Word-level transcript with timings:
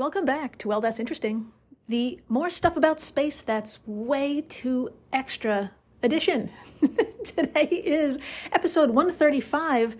Welcome 0.00 0.24
back 0.24 0.56
to 0.56 0.68
Well, 0.68 0.80
That's 0.80 0.98
Interesting. 0.98 1.52
The 1.86 2.20
more 2.26 2.48
stuff 2.48 2.74
about 2.74 3.00
space 3.00 3.42
that's 3.42 3.80
way 3.86 4.40
too 4.40 4.94
extra 5.12 5.72
edition. 6.02 6.50
Today 7.22 7.66
is 7.66 8.18
episode 8.50 8.92
135, 8.92 9.98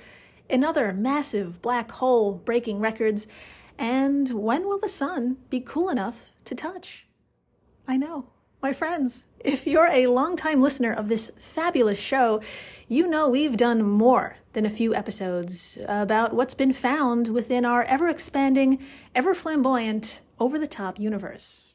another 0.49 0.95
massive 0.95 1.61
black 1.61 1.91
hole 1.91 2.33
breaking 2.33 2.81
records. 2.81 3.29
And 3.77 4.31
when 4.31 4.67
will 4.67 4.79
the 4.79 4.89
sun 4.89 5.37
be 5.51 5.61
cool 5.61 5.91
enough 5.91 6.31
to 6.47 6.55
touch? 6.55 7.07
I 7.87 7.99
know, 7.99 8.31
my 8.63 8.73
friends, 8.73 9.27
if 9.39 9.67
you're 9.67 9.89
a 9.89 10.07
longtime 10.07 10.63
listener 10.63 10.95
of 10.95 11.11
this 11.11 11.31
fabulous 11.39 12.01
show, 12.01 12.41
you 12.91 13.07
know 13.07 13.29
we've 13.29 13.57
done 13.57 13.85
more 13.85 14.37
than 14.53 14.67
a 14.67 14.71
few 14.71 14.93
episodes 14.93 15.79
about 15.87 16.35
what's 16.35 16.55
been 16.55 16.73
found 16.73 17.29
within 17.29 17.65
our 17.65 17.85
ever 17.85 18.09
expanding, 18.09 18.83
ever 19.15 19.33
flamboyant, 19.33 20.23
over 20.41 20.59
the 20.59 20.67
top 20.67 20.99
universe. 20.99 21.75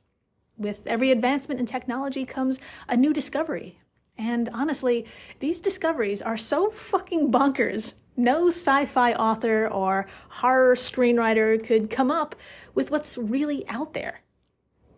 With 0.58 0.86
every 0.86 1.12
advancement 1.12 1.62
in 1.62 1.66
technology 1.66 2.26
comes 2.26 2.60
a 2.90 2.98
new 2.98 3.14
discovery. 3.14 3.80
And 4.18 4.50
honestly, 4.54 5.06
these 5.40 5.62
discoveries 5.62 6.22
are 6.22 6.36
so 6.36 6.70
fucking 6.70 7.32
bonkers. 7.32 7.94
No 8.18 8.48
sci 8.50 8.86
fi 8.86 9.14
author 9.14 9.70
or 9.70 10.08
horror 10.28 10.76
screenwriter 10.76 11.64
could 11.64 11.90
come 11.90 12.12
up 12.12 12.36
with 12.74 12.92
what's 12.92 13.18
really 13.18 13.66
out 13.70 13.94
there. 13.94 14.20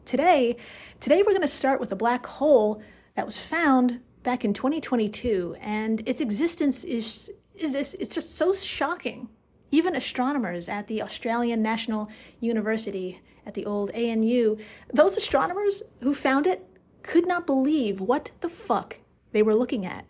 Today, 0.04 0.58
today 1.00 1.18
we're 1.18 1.34
going 1.34 1.42
to 1.42 1.48
start 1.48 1.80
with 1.80 1.92
a 1.92 1.96
black 1.96 2.26
hole 2.26 2.82
that 3.16 3.28
was 3.28 3.38
found 3.38 4.00
back 4.24 4.44
in 4.44 4.54
2022, 4.54 5.56
and 5.60 6.08
its 6.08 6.22
existence 6.22 6.84
is 6.84 7.32
is 7.56 7.74
this 7.74 7.94
it's 7.96 8.14
just 8.14 8.36
so 8.36 8.54
shocking. 8.54 9.30
Even 9.70 9.96
astronomers 9.96 10.70
at 10.70 10.88
the 10.88 11.02
Australian 11.02 11.62
National 11.62 12.10
University 12.40 13.22
at 13.46 13.54
the 13.54 13.66
old 13.66 13.90
ANU, 13.92 14.58
those 14.94 15.18
astronomers 15.18 15.84
who 16.02 16.14
found 16.14 16.48
it 16.48 16.66
could 17.04 17.28
not 17.28 17.46
believe 17.46 18.00
what 18.00 18.32
the 18.42 18.50
fuck 18.50 19.00
they 19.32 19.42
were 19.42 19.56
looking 19.56 19.86
at. 19.86 20.06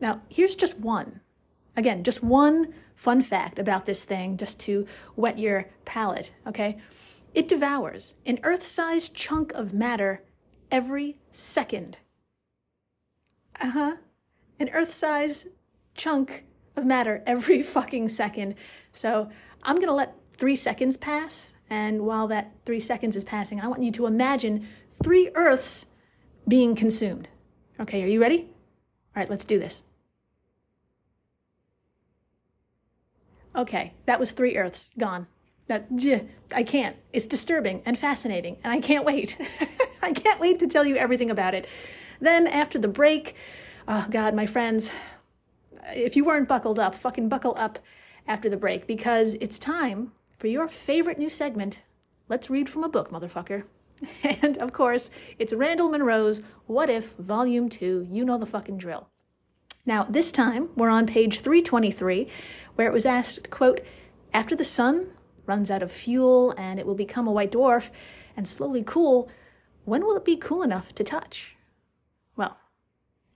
Now, 0.00 0.22
here's 0.28 0.56
just 0.56 0.78
one. 0.78 1.20
Again, 1.76 2.04
just 2.04 2.22
one 2.22 2.74
fun 2.94 3.22
fact 3.22 3.58
about 3.58 3.86
this 3.86 4.04
thing, 4.04 4.36
just 4.36 4.58
to 4.60 4.86
wet 5.16 5.38
your 5.38 5.70
palate, 5.84 6.32
okay? 6.46 6.78
It 7.32 7.48
devours 7.48 8.14
an 8.26 8.38
Earth 8.42 8.64
sized 8.64 9.14
chunk 9.14 9.52
of 9.52 9.72
matter 9.72 10.24
every 10.70 11.18
second. 11.32 11.98
Uh 13.60 13.70
huh. 13.70 13.96
An 14.58 14.68
Earth 14.70 14.92
sized 14.92 15.48
chunk 15.94 16.46
of 16.76 16.84
matter 16.84 17.22
every 17.26 17.62
fucking 17.76 18.08
second. 18.08 18.54
So 18.92 19.30
I'm 19.62 19.76
going 19.76 19.88
to 19.88 19.94
let 19.94 20.16
three 20.36 20.56
seconds 20.56 20.96
pass. 20.96 21.54
And 21.68 22.02
while 22.02 22.26
that 22.28 22.52
three 22.64 22.80
seconds 22.80 23.14
is 23.14 23.24
passing, 23.24 23.60
I 23.60 23.68
want 23.68 23.82
you 23.82 23.92
to 23.92 24.06
imagine 24.06 24.66
three 25.02 25.30
Earths 25.34 25.86
being 26.48 26.74
consumed. 26.74 27.28
Okay, 27.78 28.02
are 28.02 28.08
you 28.08 28.20
ready? 28.20 28.40
All 28.40 29.20
right, 29.20 29.30
let's 29.30 29.44
do 29.44 29.58
this. 29.58 29.84
Okay, 33.54 33.94
that 34.06 34.20
was 34.20 34.30
three 34.30 34.56
Earths 34.56 34.90
gone. 34.98 35.26
That 35.68 35.86
I 36.52 36.64
can't. 36.64 36.96
It's 37.12 37.28
disturbing 37.28 37.82
and 37.86 37.96
fascinating, 37.96 38.56
and 38.64 38.72
I 38.72 38.80
can't 38.80 39.04
wait. 39.04 39.36
I 40.02 40.12
can't 40.12 40.40
wait 40.40 40.58
to 40.58 40.66
tell 40.66 40.84
you 40.84 40.96
everything 40.96 41.30
about 41.30 41.54
it. 41.54 41.68
Then 42.20 42.46
after 42.46 42.78
the 42.78 42.88
break, 42.88 43.34
oh 43.88 44.06
God, 44.10 44.34
my 44.34 44.46
friends, 44.46 44.92
if 45.94 46.16
you 46.16 46.24
weren't 46.24 46.48
buckled 46.48 46.78
up, 46.78 46.94
fucking 46.94 47.28
buckle 47.28 47.54
up 47.56 47.78
after 48.26 48.48
the 48.48 48.56
break 48.56 48.86
because 48.86 49.34
it's 49.40 49.58
time 49.58 50.12
for 50.38 50.46
your 50.46 50.68
favorite 50.68 51.18
new 51.18 51.28
segment. 51.28 51.82
Let's 52.28 52.50
read 52.50 52.68
from 52.68 52.84
a 52.84 52.88
book, 52.88 53.10
motherfucker. 53.10 53.64
And 54.42 54.56
of 54.58 54.72
course, 54.72 55.10
it's 55.38 55.52
Randall 55.52 55.90
Munroe's 55.90 56.40
What 56.66 56.88
If 56.88 57.12
Volume 57.18 57.68
2. 57.68 58.08
You 58.10 58.24
know 58.24 58.38
the 58.38 58.46
fucking 58.46 58.78
drill. 58.78 59.08
Now, 59.84 60.04
this 60.04 60.32
time 60.32 60.70
we're 60.74 60.88
on 60.88 61.06
page 61.06 61.40
323, 61.40 62.28
where 62.76 62.86
it 62.86 62.92
was 62.92 63.04
asked, 63.04 63.50
quote, 63.50 63.80
after 64.32 64.56
the 64.56 64.64
sun 64.64 65.08
runs 65.44 65.70
out 65.70 65.82
of 65.82 65.90
fuel 65.92 66.54
and 66.56 66.78
it 66.78 66.86
will 66.86 66.94
become 66.94 67.26
a 67.26 67.32
white 67.32 67.52
dwarf 67.52 67.90
and 68.36 68.46
slowly 68.46 68.82
cool, 68.82 69.28
when 69.84 70.04
will 70.04 70.16
it 70.16 70.24
be 70.24 70.36
cool 70.36 70.62
enough 70.62 70.94
to 70.94 71.04
touch? 71.04 71.56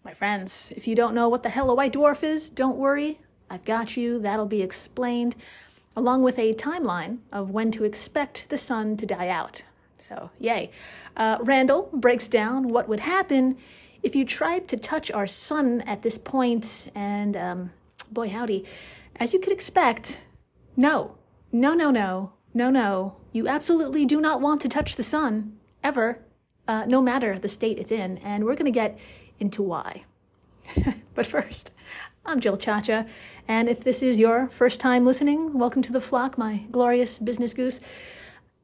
My 0.04 0.12
friends, 0.12 0.70
if 0.76 0.86
you 0.86 0.94
don't 0.94 1.14
know 1.14 1.30
what 1.30 1.42
the 1.42 1.48
hell 1.48 1.70
a 1.70 1.74
white 1.74 1.94
dwarf 1.94 2.22
is, 2.22 2.50
don't 2.50 2.76
worry. 2.76 3.20
I've 3.48 3.64
got 3.64 3.96
you. 3.96 4.18
That'll 4.18 4.44
be 4.44 4.60
explained 4.60 5.34
along 5.96 6.22
with 6.22 6.38
a 6.38 6.52
timeline 6.52 7.18
of 7.32 7.50
when 7.50 7.70
to 7.72 7.84
expect 7.84 8.50
the 8.50 8.58
sun 8.58 8.98
to 8.98 9.06
die 9.06 9.28
out. 9.28 9.64
So, 9.96 10.30
yay. 10.38 10.70
Uh, 11.16 11.38
Randall 11.40 11.88
breaks 11.92 12.28
down 12.28 12.68
what 12.68 12.86
would 12.86 13.00
happen 13.00 13.56
if 14.02 14.14
you 14.14 14.26
tried 14.26 14.68
to 14.68 14.76
touch 14.76 15.10
our 15.10 15.26
sun 15.26 15.80
at 15.82 16.02
this 16.02 16.18
point, 16.18 16.90
and 16.94 17.34
um, 17.34 17.70
boy, 18.12 18.28
howdy, 18.28 18.66
as 19.16 19.32
you 19.32 19.40
could 19.40 19.52
expect, 19.52 20.26
no, 20.76 21.16
no, 21.50 21.72
no, 21.72 21.90
no, 21.90 22.32
no, 22.52 22.68
no. 22.68 23.16
You 23.32 23.48
absolutely 23.48 24.04
do 24.04 24.20
not 24.20 24.42
want 24.42 24.60
to 24.60 24.68
touch 24.68 24.96
the 24.96 25.02
sun, 25.02 25.56
ever, 25.82 26.18
uh, 26.68 26.84
no 26.86 27.00
matter 27.00 27.38
the 27.38 27.48
state 27.48 27.78
it's 27.78 27.92
in. 27.92 28.18
And 28.18 28.44
we're 28.44 28.56
going 28.56 28.66
to 28.66 28.70
get 28.70 28.98
into 29.38 29.62
why. 29.62 30.04
but 31.14 31.26
first, 31.26 31.74
I'm 32.24 32.40
Jill 32.40 32.56
Chacha, 32.56 33.06
and 33.46 33.68
if 33.68 33.80
this 33.80 34.02
is 34.02 34.18
your 34.18 34.48
first 34.48 34.80
time 34.80 35.04
listening, 35.04 35.58
welcome 35.58 35.82
to 35.82 35.92
the 35.92 36.00
flock, 36.00 36.38
my 36.38 36.64
glorious 36.70 37.18
business 37.18 37.52
goose. 37.52 37.80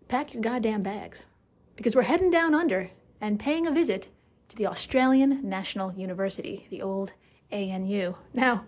Pack 0.08 0.34
your 0.34 0.42
goddamn 0.42 0.82
bags, 0.82 1.28
because 1.76 1.94
we're 1.94 2.03
heading 2.03 2.31
down 2.31 2.54
under 2.54 2.91
and 3.20 3.38
paying 3.38 3.66
a 3.66 3.70
visit 3.70 4.08
to 4.48 4.56
the 4.56 4.66
Australian 4.66 5.48
National 5.48 5.92
University, 5.92 6.66
the 6.70 6.82
old 6.82 7.12
ANU. 7.52 8.14
Now, 8.32 8.64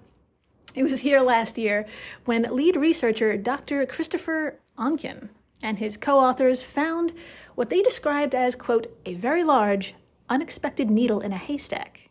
it 0.75 0.85
was 0.85 1.01
here 1.01 1.21
last 1.21 1.59
year 1.59 1.87
when 2.25 2.43
lead 2.55 2.77
researcher 2.77 3.37
Dr. 3.37 3.85
Christopher 3.87 4.59
Onken 4.79 5.29
and 5.63 5.79
his 5.79 5.97
co 5.97 6.19
authors 6.19 6.63
found 6.63 7.13
what 7.55 7.71
they 7.71 7.83
described 7.83 8.35
as, 8.35 8.57
quote, 8.57 8.87
a 9.05 9.15
very 9.15 9.45
large 9.45 9.95
unexpected 10.33 10.91
needle 10.91 11.21
in 11.21 11.31
a 11.31 11.37
haystack, 11.37 12.09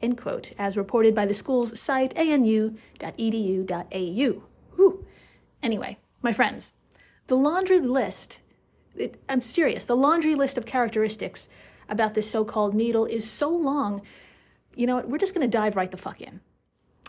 end 0.00 0.16
quote, 0.16 0.52
as 0.58 0.78
reported 0.78 1.14
by 1.14 1.26
the 1.26 1.34
school's 1.34 1.78
site 1.78 2.16
anu.edu.au. 2.16 2.72
Whew. 4.76 5.06
Anyway, 5.62 5.98
my 6.22 6.32
friends, 6.32 6.72
the 7.26 7.36
laundry 7.36 7.78
list, 7.78 8.40
it, 8.96 9.22
I'm 9.28 9.42
serious, 9.42 9.84
the 9.84 9.94
laundry 9.94 10.34
list 10.34 10.56
of 10.56 10.64
characteristics 10.64 11.50
about 11.86 12.14
this 12.14 12.30
so 12.30 12.46
called 12.46 12.74
needle 12.74 13.04
is 13.04 13.30
so 13.30 13.50
long, 13.50 14.00
you 14.74 14.86
know, 14.86 14.96
what, 14.96 15.10
we're 15.10 15.18
just 15.18 15.34
going 15.34 15.46
to 15.46 15.58
dive 15.58 15.76
right 15.76 15.90
the 15.90 15.98
fuck 15.98 16.22
in. 16.22 16.40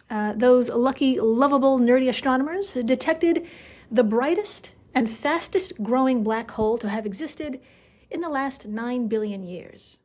Uh, 0.09 0.33
those 0.33 0.69
lucky, 0.69 1.17
lovable, 1.17 1.79
nerdy 1.79 2.09
astronomers 2.09 2.73
detected 2.73 3.47
the 3.89 4.03
brightest 4.03 4.75
and 4.93 5.09
fastest 5.09 5.81
growing 5.81 6.23
black 6.23 6.51
hole 6.51 6.77
to 6.77 6.89
have 6.89 7.05
existed 7.05 7.61
in 8.09 8.19
the 8.19 8.27
last 8.27 8.67
9 8.67 9.07
billion 9.07 9.43
years 9.43 9.99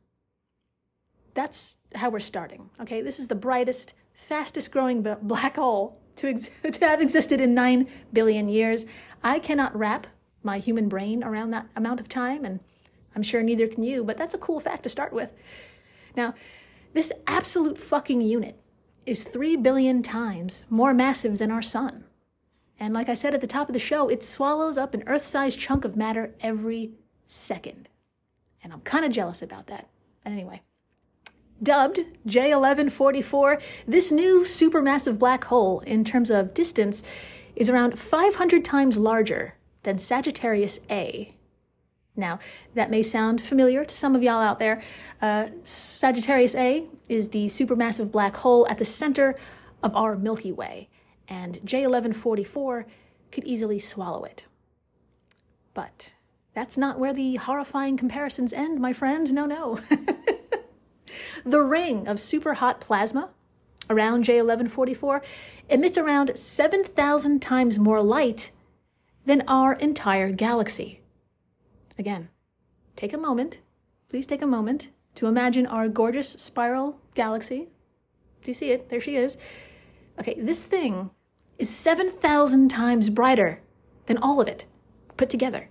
that's 1.37 1.77
how 1.93 2.09
we're 2.09 2.19
starting. 2.19 2.71
Okay, 2.81 3.01
this 3.01 3.19
is 3.19 3.27
the 3.27 3.35
brightest, 3.35 3.93
fastest 4.11 4.71
growing 4.71 5.03
black 5.21 5.55
hole 5.55 6.01
to, 6.15 6.27
ex- 6.27 6.49
to 6.71 6.85
have 6.85 6.99
existed 6.99 7.39
in 7.39 7.53
9 7.53 7.87
billion 8.11 8.49
years. 8.49 8.85
I 9.23 9.37
cannot 9.37 9.77
wrap 9.77 10.07
my 10.41 10.57
human 10.57 10.89
brain 10.89 11.23
around 11.23 11.51
that 11.51 11.67
amount 11.75 11.99
of 11.99 12.09
time, 12.09 12.43
and 12.43 12.59
I'm 13.15 13.21
sure 13.21 13.43
neither 13.43 13.67
can 13.67 13.83
you, 13.83 14.03
but 14.03 14.17
that's 14.17 14.33
a 14.33 14.39
cool 14.39 14.59
fact 14.59 14.81
to 14.83 14.89
start 14.89 15.13
with. 15.13 15.33
Now, 16.15 16.33
this 16.93 17.11
absolute 17.27 17.77
fucking 17.77 18.21
unit 18.21 18.59
is 19.05 19.23
3 19.23 19.57
billion 19.57 20.01
times 20.01 20.65
more 20.71 20.93
massive 20.93 21.37
than 21.37 21.51
our 21.51 21.61
sun. 21.61 22.05
And 22.79 22.95
like 22.95 23.09
I 23.09 23.13
said 23.13 23.35
at 23.35 23.41
the 23.41 23.47
top 23.47 23.69
of 23.69 23.73
the 23.73 23.79
show, 23.79 24.09
it 24.09 24.23
swallows 24.23 24.77
up 24.77 24.95
an 24.95 25.03
Earth 25.05 25.23
sized 25.23 25.59
chunk 25.59 25.85
of 25.85 25.95
matter 25.95 26.33
every 26.41 26.93
second. 27.27 27.89
And 28.63 28.73
I'm 28.73 28.81
kind 28.81 29.05
of 29.05 29.11
jealous 29.11 29.43
about 29.43 29.67
that. 29.67 29.87
But 30.23 30.33
anyway, 30.33 30.61
Dubbed 31.61 31.99
J1144, 32.27 33.61
this 33.87 34.11
new 34.11 34.41
supermassive 34.41 35.17
black 35.17 35.45
hole, 35.45 35.79
in 35.81 36.03
terms 36.03 36.29
of 36.29 36.53
distance, 36.53 37.03
is 37.55 37.69
around 37.69 37.97
500 37.97 38.63
times 38.63 38.97
larger 38.97 39.55
than 39.83 39.97
Sagittarius 39.97 40.79
A. 40.91 41.33
Now, 42.15 42.39
that 42.75 42.91
may 42.91 43.03
sound 43.03 43.41
familiar 43.41 43.85
to 43.85 43.93
some 43.93 44.15
of 44.15 44.23
y'all 44.23 44.41
out 44.41 44.59
there. 44.59 44.81
Uh, 45.21 45.47
Sagittarius 45.63 46.55
A 46.55 46.85
is 47.09 47.29
the 47.29 47.45
supermassive 47.45 48.11
black 48.11 48.37
hole 48.37 48.67
at 48.69 48.77
the 48.77 48.85
center 48.85 49.35
of 49.81 49.95
our 49.95 50.15
Milky 50.15 50.51
Way, 50.51 50.89
and 51.27 51.59
J1144 51.65 52.85
could 53.31 53.43
easily 53.43 53.79
swallow 53.79 54.23
it. 54.23 54.45
But 55.73 56.13
that's 56.53 56.77
not 56.77 56.99
where 56.99 57.13
the 57.13 57.35
horrifying 57.35 57.97
comparisons 57.97 58.53
end, 58.53 58.79
my 58.79 58.93
friend. 58.93 59.31
No, 59.31 59.45
no. 59.45 59.79
The 61.45 61.61
ring 61.61 62.07
of 62.07 62.19
super 62.19 62.55
hot 62.55 62.81
plasma 62.81 63.29
around 63.89 64.25
J1144 64.25 65.21
emits 65.69 65.97
around 65.97 66.37
7,000 66.37 67.41
times 67.41 67.79
more 67.79 68.01
light 68.01 68.51
than 69.25 69.43
our 69.47 69.73
entire 69.73 70.31
galaxy. 70.31 71.01
Again, 71.97 72.29
take 72.95 73.13
a 73.13 73.17
moment, 73.17 73.59
please 74.09 74.25
take 74.25 74.41
a 74.41 74.47
moment 74.47 74.89
to 75.15 75.27
imagine 75.27 75.65
our 75.65 75.87
gorgeous 75.87 76.29
spiral 76.29 76.99
galaxy. 77.15 77.69
Do 78.41 78.51
you 78.51 78.53
see 78.53 78.71
it? 78.71 78.89
There 78.89 79.01
she 79.01 79.15
is. 79.15 79.37
Okay, 80.19 80.35
this 80.39 80.63
thing 80.63 81.09
is 81.57 81.69
7,000 81.69 82.69
times 82.69 83.09
brighter 83.09 83.61
than 84.05 84.17
all 84.17 84.39
of 84.39 84.47
it 84.47 84.65
put 85.17 85.29
together. 85.29 85.69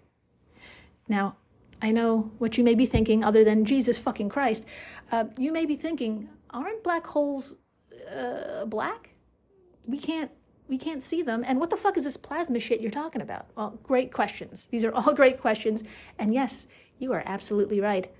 Now, 1.08 1.36
I 1.82 1.90
know 1.90 2.32
what 2.38 2.56
you 2.56 2.64
may 2.64 2.74
be 2.74 2.86
thinking, 2.86 3.22
other 3.22 3.44
than 3.44 3.64
Jesus 3.64 3.98
fucking 3.98 4.28
Christ. 4.28 4.64
Uh, 5.12 5.24
you 5.38 5.52
may 5.52 5.66
be 5.66 5.76
thinking, 5.76 6.28
aren't 6.50 6.82
black 6.82 7.06
holes 7.08 7.54
uh, 8.14 8.64
black? 8.64 9.10
We 9.86 9.98
can't 9.98 10.30
we 10.68 10.78
can't 10.78 11.02
see 11.02 11.22
them. 11.22 11.44
And 11.46 11.60
what 11.60 11.70
the 11.70 11.76
fuck 11.76 11.96
is 11.96 12.04
this 12.04 12.16
plasma 12.16 12.58
shit 12.58 12.80
you're 12.80 12.90
talking 12.90 13.22
about? 13.22 13.46
Well, 13.56 13.78
great 13.84 14.12
questions. 14.12 14.66
These 14.66 14.84
are 14.84 14.92
all 14.92 15.14
great 15.14 15.40
questions. 15.40 15.84
And 16.18 16.34
yes, 16.34 16.66
you 16.98 17.12
are 17.12 17.22
absolutely 17.24 17.80
right. 17.80 18.12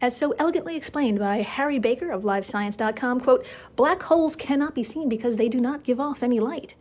As 0.00 0.16
so 0.16 0.32
elegantly 0.32 0.76
explained 0.76 1.18
by 1.18 1.38
Harry 1.38 1.78
Baker 1.78 2.10
of 2.10 2.22
LiveScience.com, 2.22 3.20
quote, 3.20 3.46
black 3.76 4.02
holes 4.04 4.36
cannot 4.36 4.74
be 4.74 4.82
seen 4.82 5.08
because 5.08 5.36
they 5.36 5.48
do 5.48 5.60
not 5.60 5.84
give 5.84 6.00
off 6.00 6.22
any 6.22 6.40
light. 6.40 6.74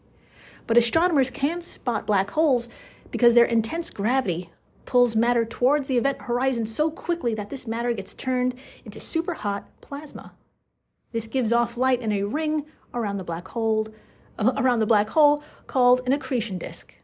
But 0.68 0.78
astronomers 0.78 1.30
can 1.30 1.62
spot 1.62 2.08
black 2.08 2.32
holes 2.32 2.70
because 3.10 3.36
their 3.36 3.46
intense 3.46 3.90
gravity 3.90 4.52
pulls 4.86 5.16
matter 5.16 5.46
towards 5.46 5.88
the 5.88 5.98
event 5.98 6.24
horizon 6.24 6.66
so 6.66 6.90
quickly 6.90 7.34
that 7.36 7.50
this 7.50 7.68
matter 7.68 7.94
gets 7.94 8.14
turned 8.14 8.56
into 8.86 9.00
super 9.00 9.36
hot 9.36 9.68
plasma. 9.82 10.34
This 11.12 11.28
gives 11.28 11.52
off 11.52 11.78
light 11.78 12.02
in 12.02 12.12
a 12.12 12.24
ring 12.24 12.66
around 12.94 13.18
the 13.18 13.24
black 13.24 13.48
hole, 13.50 13.88
around 14.40 14.80
the 14.80 14.86
black 14.86 15.10
hole 15.10 15.44
called 15.68 16.02
an 16.06 16.14
accretion 16.14 16.58
disk. 16.58 16.96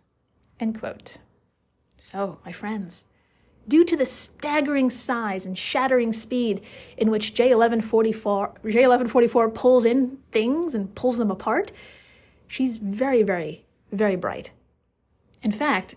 End 0.60 0.80
quote. 0.80 1.18
So, 2.00 2.40
my 2.46 2.52
friends, 2.52 3.06
due 3.68 3.84
to 3.84 3.98
the 3.98 4.06
staggering 4.06 4.90
size 4.90 5.46
and 5.46 5.58
shattering 5.58 6.14
speed 6.14 6.62
in 6.98 7.12
which 7.12 7.34
J1144, 7.34 8.62
J1144 8.64 9.54
pulls 9.54 9.86
in 9.86 10.18
things 10.32 10.74
and 10.74 10.94
pulls 10.96 11.18
them 11.18 11.32
apart, 11.32 11.72
she's 12.48 12.78
very, 12.78 13.24
very, 13.24 13.66
very 13.92 14.16
bright. 14.16 14.52
In 15.44 15.52
fact, 15.52 15.96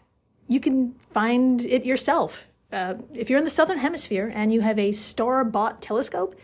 you 0.50 0.58
can 0.58 0.94
find 1.12 1.64
it 1.64 1.87
yourself. 1.87 2.50
Uh, 2.73 2.94
if 3.14 3.31
you're 3.31 3.38
in 3.38 3.44
the 3.44 3.50
southern 3.50 3.79
hemisphere 3.79 4.31
and 4.35 4.52
you 4.52 4.61
have 4.61 4.81
a 4.81 4.91
star 4.91 5.44
bought 5.44 5.81
telescope, 5.81 6.35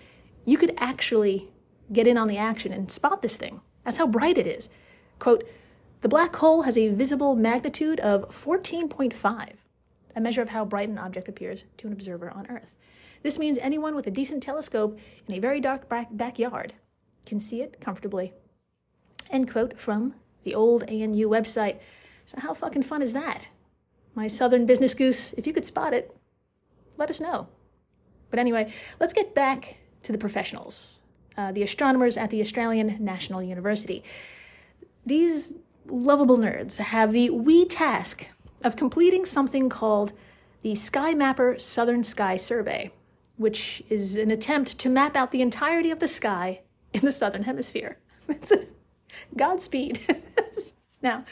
you 0.44 0.56
could 0.56 0.73
actually 0.79 1.49
get 1.93 2.06
in 2.06 2.17
on 2.17 2.29
the 2.29 2.38
action 2.38 2.73
and 2.73 2.88
spot 2.91 3.20
this 3.20 3.37
thing. 3.37 3.61
That's 3.85 3.99
how 3.99 4.06
bright 4.06 4.38
it 4.38 4.47
is. 4.47 4.70
Quote, 5.19 5.43
the 6.03 6.08
black 6.08 6.37
hole 6.37 6.62
has 6.62 6.79
a 6.79 6.88
visible 6.88 7.35
magnitude 7.35 7.99
of 7.99 8.31
14.5, 8.31 9.50
a 10.14 10.20
measure 10.20 10.43
of 10.43 10.50
how 10.50 10.64
bright 10.64 10.88
an 10.88 10.99
object 10.99 11.29
appears 11.29 11.64
to 11.79 11.88
an 11.88 11.93
observer 11.93 12.31
on 12.31 12.47
Earth. 12.47 12.76
This 13.25 13.38
means 13.41 13.59
anyone 13.59 13.97
with 13.97 14.06
a 14.06 14.12
decent 14.12 14.41
telescope 14.41 14.97
in 15.26 15.35
a 15.35 15.41
very 15.41 15.61
dark 15.61 15.88
back- 15.88 16.11
backyard 16.12 16.75
can 17.26 17.41
see 17.41 17.61
it 17.61 17.81
comfortably. 17.81 18.35
End 19.31 19.50
quote 19.50 19.81
from 19.81 20.14
the 20.44 20.55
old 20.55 20.85
ANU 20.85 21.29
website. 21.29 21.81
So, 22.25 22.38
how 22.38 22.55
fucking 22.55 22.85
fun 22.85 23.02
is 23.02 23.12
that? 23.12 23.49
My 24.16 24.28
southern 24.28 24.64
business 24.64 24.94
goose, 24.94 25.34
if 25.34 25.46
you 25.46 25.52
could 25.52 25.66
spot 25.66 25.92
it, 25.92 26.16
let 26.96 27.10
us 27.10 27.20
know. 27.20 27.48
But 28.30 28.38
anyway, 28.38 28.72
let's 28.98 29.12
get 29.12 29.34
back 29.34 29.76
to 30.02 30.10
the 30.10 30.16
professionals, 30.16 31.00
uh, 31.36 31.52
the 31.52 31.62
astronomers 31.62 32.16
at 32.16 32.30
the 32.30 32.40
Australian 32.40 32.96
National 32.98 33.42
University. 33.42 34.02
These 35.04 35.54
lovable 35.86 36.38
nerds 36.38 36.78
have 36.78 37.12
the 37.12 37.28
wee 37.28 37.66
task 37.66 38.28
of 38.64 38.74
completing 38.74 39.26
something 39.26 39.68
called 39.68 40.14
the 40.62 40.74
Sky 40.74 41.12
Mapper 41.12 41.58
Southern 41.58 42.02
Sky 42.02 42.36
Survey, 42.36 42.90
which 43.36 43.82
is 43.90 44.16
an 44.16 44.30
attempt 44.30 44.78
to 44.78 44.88
map 44.88 45.14
out 45.14 45.30
the 45.30 45.42
entirety 45.42 45.90
of 45.90 45.98
the 45.98 46.08
sky 46.08 46.62
in 46.94 47.02
the 47.02 47.12
southern 47.12 47.42
hemisphere. 47.42 47.98
Godspeed. 49.36 50.00
now, 51.02 51.26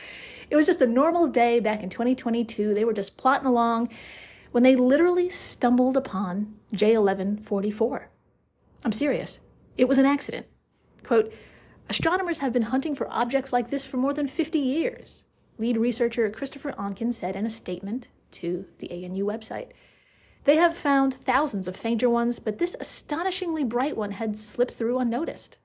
it 0.50 0.56
was 0.56 0.66
just 0.66 0.80
a 0.80 0.86
normal 0.86 1.26
day 1.26 1.60
back 1.60 1.82
in 1.82 1.90
2022. 1.90 2.74
They 2.74 2.84
were 2.84 2.92
just 2.92 3.16
plotting 3.16 3.46
along 3.46 3.88
when 4.52 4.62
they 4.62 4.76
literally 4.76 5.28
stumbled 5.28 5.96
upon 5.96 6.54
J1144. 6.74 8.06
I'm 8.84 8.92
serious. 8.92 9.40
It 9.76 9.88
was 9.88 9.98
an 9.98 10.06
accident. 10.06 10.46
Quote, 11.02 11.32
Astronomers 11.88 12.38
have 12.38 12.52
been 12.52 12.62
hunting 12.62 12.94
for 12.94 13.10
objects 13.10 13.52
like 13.52 13.70
this 13.70 13.84
for 13.84 13.96
more 13.96 14.14
than 14.14 14.26
50 14.26 14.58
years, 14.58 15.24
lead 15.58 15.76
researcher 15.76 16.30
Christopher 16.30 16.72
Onken 16.72 17.12
said 17.12 17.36
in 17.36 17.44
a 17.44 17.50
statement 17.50 18.08
to 18.32 18.64
the 18.78 18.90
ANU 18.90 19.24
website. 19.24 19.68
They 20.44 20.56
have 20.56 20.76
found 20.76 21.14
thousands 21.14 21.66
of 21.66 21.76
fainter 21.76 22.08
ones, 22.08 22.38
but 22.38 22.58
this 22.58 22.76
astonishingly 22.78 23.64
bright 23.64 23.96
one 23.96 24.12
had 24.12 24.38
slipped 24.38 24.74
through 24.74 24.98
unnoticed. 24.98 25.58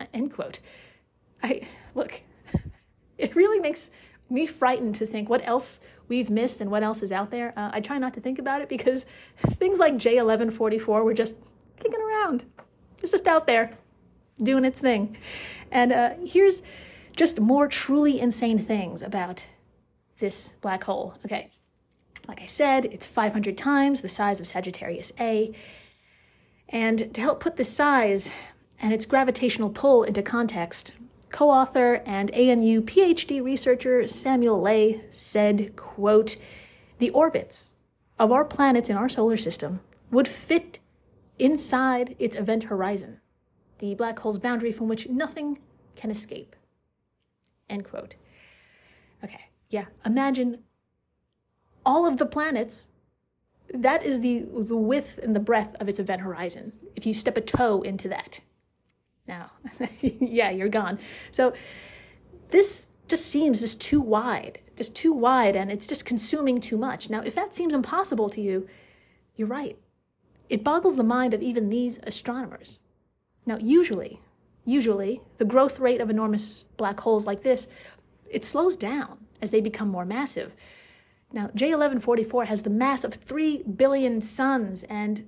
Uh, 0.00 0.06
end 0.14 0.32
quote. 0.32 0.60
I 1.42 1.62
look, 1.94 2.22
it 3.18 3.34
really 3.36 3.60
makes 3.60 3.90
me 4.30 4.46
frightened 4.46 4.94
to 4.96 5.06
think 5.06 5.28
what 5.28 5.46
else 5.46 5.80
we've 6.08 6.30
missed 6.30 6.60
and 6.60 6.70
what 6.70 6.82
else 6.82 7.02
is 7.02 7.12
out 7.12 7.30
there. 7.30 7.52
Uh, 7.56 7.70
I 7.72 7.80
try 7.80 7.98
not 7.98 8.14
to 8.14 8.20
think 8.20 8.38
about 8.38 8.62
it 8.62 8.68
because 8.68 9.06
things 9.38 9.78
like 9.78 9.94
J1144 9.94 11.04
were 11.04 11.14
just 11.14 11.36
kicking 11.78 12.00
around. 12.00 12.44
It's 13.02 13.12
just 13.12 13.26
out 13.26 13.46
there 13.46 13.72
doing 14.42 14.64
its 14.64 14.80
thing. 14.80 15.16
And 15.70 15.92
uh, 15.92 16.10
here's 16.24 16.62
just 17.16 17.40
more 17.40 17.68
truly 17.68 18.20
insane 18.20 18.58
things 18.58 19.02
about 19.02 19.46
this 20.18 20.54
black 20.60 20.84
hole. 20.84 21.16
Okay, 21.24 21.50
like 22.26 22.40
I 22.42 22.46
said, 22.46 22.84
it's 22.86 23.06
500 23.06 23.56
times 23.56 24.00
the 24.00 24.08
size 24.08 24.40
of 24.40 24.46
Sagittarius 24.46 25.12
A. 25.18 25.54
And 26.68 27.12
to 27.14 27.20
help 27.20 27.40
put 27.40 27.56
the 27.56 27.64
size 27.64 28.30
and 28.80 28.92
its 28.92 29.06
gravitational 29.06 29.70
pull 29.70 30.02
into 30.04 30.22
context, 30.22 30.92
co-author 31.30 32.02
and 32.06 32.30
ANU 32.30 32.82
PhD 32.82 33.42
researcher 33.42 34.06
Samuel 34.06 34.60
Lai 34.60 35.02
said, 35.10 35.76
quote, 35.76 36.36
"The 36.98 37.10
orbits 37.10 37.74
of 38.18 38.32
our 38.32 38.44
planets 38.44 38.90
in 38.90 38.96
our 38.96 39.08
solar 39.08 39.36
system 39.36 39.80
would 40.10 40.28
fit 40.28 40.78
inside 41.38 42.16
its 42.18 42.36
event 42.36 42.64
horizon 42.64 43.20
the 43.78 43.94
black 43.94 44.18
hole's 44.18 44.38
boundary 44.38 44.72
from 44.72 44.88
which 44.88 45.08
nothing 45.08 45.58
can 45.96 46.10
escape. 46.10 46.54
End 47.68 47.84
quote. 47.84 48.14
Okay, 49.22 49.46
yeah, 49.70 49.86
imagine 50.04 50.62
all 51.84 52.06
of 52.06 52.18
the 52.18 52.26
planets. 52.26 52.88
That 53.72 54.02
is 54.02 54.20
the, 54.20 54.46
the 54.50 54.76
width 54.76 55.18
and 55.18 55.36
the 55.36 55.40
breadth 55.40 55.76
of 55.80 55.88
its 55.88 55.98
event 55.98 56.22
horizon. 56.22 56.72
If 56.96 57.06
you 57.06 57.14
step 57.14 57.36
a 57.36 57.40
toe 57.40 57.82
into 57.82 58.08
that, 58.08 58.40
now, 59.28 59.50
yeah, 60.00 60.50
you're 60.50 60.68
gone. 60.68 60.98
So 61.30 61.52
this 62.50 62.90
just 63.06 63.26
seems 63.26 63.60
just 63.60 63.80
too 63.80 64.00
wide, 64.00 64.60
just 64.76 64.94
too 64.94 65.12
wide, 65.12 65.54
and 65.56 65.70
it's 65.70 65.86
just 65.86 66.04
consuming 66.04 66.60
too 66.60 66.76
much. 66.76 67.10
Now, 67.10 67.22
if 67.22 67.34
that 67.34 67.54
seems 67.54 67.74
impossible 67.74 68.28
to 68.30 68.40
you, 68.40 68.68
you're 69.36 69.48
right. 69.48 69.78
It 70.48 70.64
boggles 70.64 70.96
the 70.96 71.04
mind 71.04 71.34
of 71.34 71.42
even 71.42 71.68
these 71.68 72.00
astronomers. 72.04 72.80
Now, 73.46 73.58
usually, 73.58 74.20
usually, 74.64 75.20
the 75.36 75.44
growth 75.44 75.78
rate 75.78 76.00
of 76.00 76.10
enormous 76.10 76.64
black 76.76 77.00
holes 77.00 77.26
like 77.26 77.42
this, 77.42 77.68
it 78.30 78.44
slows 78.44 78.76
down 78.76 79.18
as 79.40 79.50
they 79.50 79.60
become 79.60 79.88
more 79.88 80.04
massive. 80.04 80.54
Now, 81.32 81.48
J1144 81.48 82.46
has 82.46 82.62
the 82.62 82.70
mass 82.70 83.04
of 83.04 83.14
3 83.14 83.62
billion 83.64 84.20
suns, 84.20 84.82
and 84.84 85.26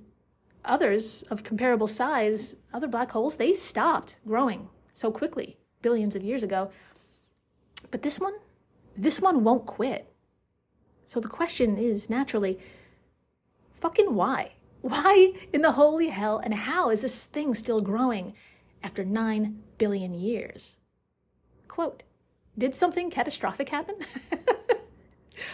others 0.65 1.23
of 1.23 1.43
comparable 1.43 1.87
size, 1.87 2.55
other 2.73 2.87
black 2.87 3.11
holes, 3.11 3.37
they 3.37 3.53
stopped 3.53 4.19
growing 4.25 4.69
so 4.93 5.11
quickly 5.11 5.57
billions 5.81 6.15
of 6.15 6.23
years 6.23 6.43
ago. 6.43 6.71
But 7.89 8.03
this 8.03 8.19
one, 8.19 8.33
this 8.95 9.19
one 9.19 9.43
won't 9.43 9.65
quit. 9.65 10.13
So 11.07 11.19
the 11.19 11.27
question 11.27 11.77
is 11.77 12.09
naturally, 12.09 12.59
fucking 13.73 14.15
why? 14.15 14.53
Why 14.81 15.33
in 15.53 15.61
the 15.61 15.73
holy 15.73 16.07
hell 16.07 16.39
and 16.39 16.55
how 16.55 16.89
is 16.89 17.03
this 17.03 17.27
thing 17.27 17.53
still 17.53 17.81
growing 17.81 18.33
after 18.81 19.05
9 19.05 19.61
billion 19.77 20.15
years? 20.15 20.77
Quote, 21.67 22.01
did 22.57 22.73
something 22.73 23.11
catastrophic 23.11 23.69
happen? 23.69 23.97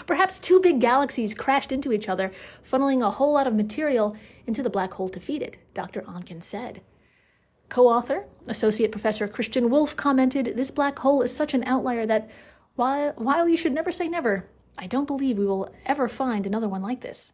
Perhaps 0.05 0.39
two 0.39 0.59
big 0.59 0.79
galaxies 0.79 1.33
crashed 1.33 1.71
into 1.71 1.91
each 1.91 2.09
other, 2.09 2.31
funneling 2.63 3.05
a 3.05 3.11
whole 3.11 3.33
lot 3.33 3.47
of 3.47 3.55
material 3.55 4.15
into 4.45 4.63
the 4.63 4.69
black 4.69 4.93
hole 4.93 5.09
to 5.09 5.19
feed 5.19 5.41
it, 5.41 5.57
Dr. 5.73 6.01
Onken 6.01 6.41
said. 6.41 6.81
Co 7.69 7.87
author, 7.87 8.25
Associate 8.47 8.91
Professor 8.91 9.27
Christian 9.27 9.69
Wolf 9.69 9.95
commented 9.95 10.53
this 10.55 10.71
black 10.71 10.99
hole 10.99 11.21
is 11.21 11.35
such 11.35 11.53
an 11.53 11.63
outlier 11.65 12.05
that 12.05 12.29
while, 12.75 13.13
while 13.17 13.49
you 13.49 13.57
should 13.57 13.73
never 13.73 13.91
say 13.91 14.07
never, 14.07 14.47
I 14.77 14.87
don't 14.87 15.07
believe 15.07 15.37
we 15.37 15.45
will 15.45 15.73
ever 15.85 16.07
find 16.07 16.45
another 16.45 16.69
one 16.69 16.81
like 16.81 17.01
this. 17.01 17.33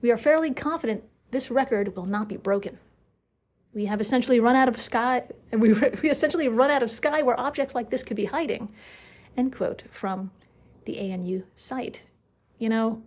We 0.00 0.10
are 0.10 0.16
fairly 0.16 0.52
confident 0.52 1.04
this 1.30 1.50
record 1.50 1.96
will 1.96 2.06
not 2.06 2.28
be 2.28 2.36
broken. 2.36 2.78
We 3.74 3.86
have 3.86 4.00
essentially 4.00 4.40
run 4.40 4.56
out 4.56 4.68
of 4.68 4.80
sky, 4.80 5.24
and 5.52 5.60
we, 5.62 5.72
we 5.72 6.10
essentially 6.10 6.48
run 6.48 6.70
out 6.70 6.82
of 6.82 6.90
sky 6.90 7.22
where 7.22 7.38
objects 7.38 7.74
like 7.74 7.90
this 7.90 8.04
could 8.04 8.16
be 8.16 8.26
hiding. 8.26 8.72
End 9.36 9.54
quote 9.54 9.82
from 9.90 10.30
the 10.86 10.98
ANU 10.98 11.42
site. 11.54 12.06
You 12.58 12.70
know, 12.70 13.02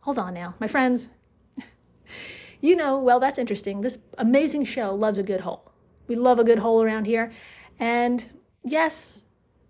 hold 0.00 0.18
on 0.18 0.34
now. 0.34 0.54
My 0.60 0.68
friends, 0.68 1.10
you 2.60 2.76
know, 2.76 2.98
well, 2.98 3.18
that's 3.18 3.38
interesting. 3.38 3.80
This 3.80 3.98
amazing 4.16 4.64
show 4.64 4.94
loves 4.94 5.18
a 5.18 5.24
good 5.24 5.40
hole. 5.40 5.72
We 6.06 6.14
love 6.14 6.38
a 6.38 6.44
good 6.44 6.60
hole 6.60 6.82
around 6.82 7.06
here. 7.06 7.32
And 7.78 8.28
yes, 8.62 9.26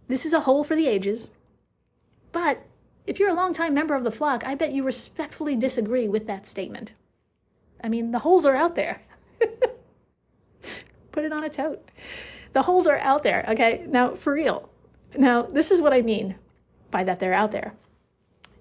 this 0.08 0.26
is 0.26 0.32
a 0.32 0.40
hole 0.40 0.64
for 0.64 0.76
the 0.76 0.88
ages. 0.88 1.30
But 2.32 2.66
if 3.06 3.18
you're 3.18 3.30
a 3.30 3.34
longtime 3.34 3.74
member 3.74 3.94
of 3.94 4.04
the 4.04 4.10
flock, 4.10 4.44
I 4.44 4.54
bet 4.54 4.72
you 4.72 4.82
respectfully 4.82 5.56
disagree 5.56 6.08
with 6.08 6.26
that 6.26 6.46
statement. 6.46 6.94
I 7.82 7.88
mean, 7.88 8.10
the 8.10 8.20
holes 8.20 8.44
are 8.44 8.56
out 8.56 8.76
there. 8.76 9.02
Put 11.12 11.24
it 11.24 11.32
on 11.32 11.44
a 11.44 11.48
tote. 11.48 11.88
The 12.52 12.62
holes 12.62 12.86
are 12.86 12.98
out 12.98 13.22
there, 13.22 13.44
okay? 13.48 13.84
Now, 13.88 14.14
for 14.14 14.34
real. 14.34 14.68
Now, 15.16 15.42
this 15.42 15.70
is 15.70 15.80
what 15.80 15.92
I 15.92 16.02
mean 16.02 16.36
by 16.90 17.04
that 17.04 17.20
they're 17.20 17.34
out 17.34 17.52
there. 17.52 17.74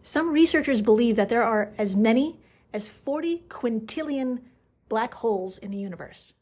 Some 0.02 0.32
researchers 0.32 0.82
believe 0.82 1.16
that 1.16 1.30
there 1.30 1.44
are 1.44 1.72
as 1.78 1.96
many 1.96 2.40
as 2.74 2.90
40 2.90 3.44
quintillion 3.50 4.40
black 4.88 5.14
holes 5.16 5.58
in 5.58 5.72
the 5.72 5.78
universe. 5.78 6.34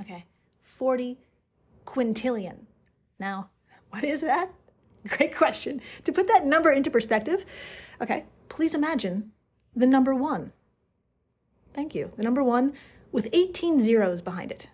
Okay, 0.00 0.26
40 0.60 1.18
quintillion. 1.86 2.66
Now, 3.18 3.50
what 3.90 4.04
is 4.04 4.20
that? 4.22 4.50
Great 5.08 5.36
question. 5.36 5.80
To 6.04 6.12
put 6.12 6.28
that 6.28 6.46
number 6.46 6.70
into 6.70 6.90
perspective, 6.90 7.44
okay, 8.00 8.24
please 8.48 8.74
imagine 8.74 9.32
the 9.74 9.86
number 9.86 10.14
one. 10.14 10.52
Thank 11.72 11.94
you. 11.94 12.12
The 12.16 12.22
number 12.22 12.42
one 12.42 12.72
with 13.12 13.28
18 13.32 13.80
zeros 13.80 14.22
behind 14.22 14.50
it. 14.50 14.70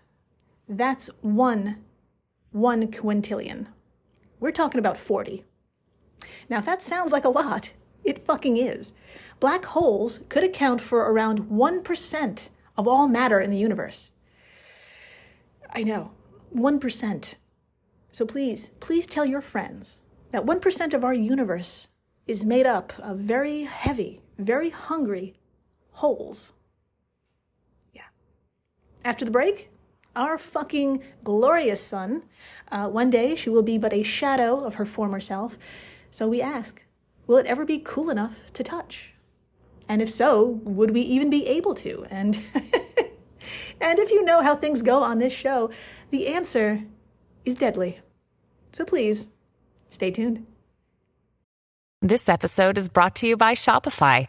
That's 0.68 1.10
one, 1.20 1.84
one 2.52 2.88
quintillion. 2.90 3.66
We're 4.38 4.52
talking 4.52 4.78
about 4.78 4.96
40. 4.96 5.44
Now, 6.50 6.58
if 6.58 6.66
that 6.66 6.82
sounds 6.82 7.12
like 7.12 7.24
a 7.24 7.28
lot, 7.28 7.72
it 8.02 8.24
fucking 8.24 8.56
is. 8.56 8.92
Black 9.38 9.64
holes 9.66 10.20
could 10.28 10.42
account 10.42 10.80
for 10.80 10.98
around 11.10 11.44
1% 11.48 12.50
of 12.76 12.88
all 12.88 13.08
matter 13.08 13.40
in 13.40 13.50
the 13.50 13.58
universe. 13.58 14.10
I 15.72 15.84
know, 15.84 16.10
1%. 16.54 17.36
So 18.10 18.26
please, 18.26 18.72
please 18.80 19.06
tell 19.06 19.24
your 19.24 19.40
friends 19.40 20.00
that 20.32 20.44
1% 20.44 20.94
of 20.94 21.04
our 21.04 21.14
universe 21.14 21.88
is 22.26 22.44
made 22.44 22.66
up 22.66 22.92
of 22.98 23.18
very 23.18 23.62
heavy, 23.64 24.20
very 24.36 24.70
hungry 24.70 25.34
holes. 25.92 26.52
Yeah. 27.92 28.02
After 29.04 29.24
the 29.24 29.30
break, 29.30 29.70
our 30.16 30.38
fucking 30.38 31.02
glorious 31.22 31.80
sun. 31.80 32.24
Uh, 32.70 32.88
one 32.88 33.10
day 33.10 33.36
she 33.36 33.50
will 33.50 33.62
be 33.62 33.78
but 33.78 33.92
a 33.92 34.02
shadow 34.02 34.64
of 34.64 34.76
her 34.76 34.84
former 34.84 35.20
self. 35.20 35.58
So 36.10 36.28
we 36.28 36.42
ask, 36.42 36.84
will 37.26 37.36
it 37.38 37.46
ever 37.46 37.64
be 37.64 37.78
cool 37.78 38.10
enough 38.10 38.34
to 38.54 38.64
touch? 38.64 39.14
And 39.88 40.00
if 40.02 40.10
so, 40.10 40.44
would 40.64 40.92
we 40.92 41.00
even 41.00 41.30
be 41.30 41.46
able 41.46 41.74
to? 41.76 42.06
And 42.10 42.38
and 43.80 43.98
if 43.98 44.10
you 44.10 44.24
know 44.24 44.42
how 44.42 44.56
things 44.56 44.82
go 44.82 45.02
on 45.02 45.18
this 45.18 45.32
show, 45.32 45.70
the 46.10 46.28
answer 46.28 46.84
is 47.44 47.54
deadly. 47.56 48.00
So 48.72 48.84
please, 48.84 49.30
stay 49.88 50.10
tuned. 50.10 50.46
This 52.02 52.28
episode 52.28 52.78
is 52.78 52.88
brought 52.88 53.14
to 53.16 53.26
you 53.26 53.36
by 53.36 53.54
Shopify. 53.54 54.28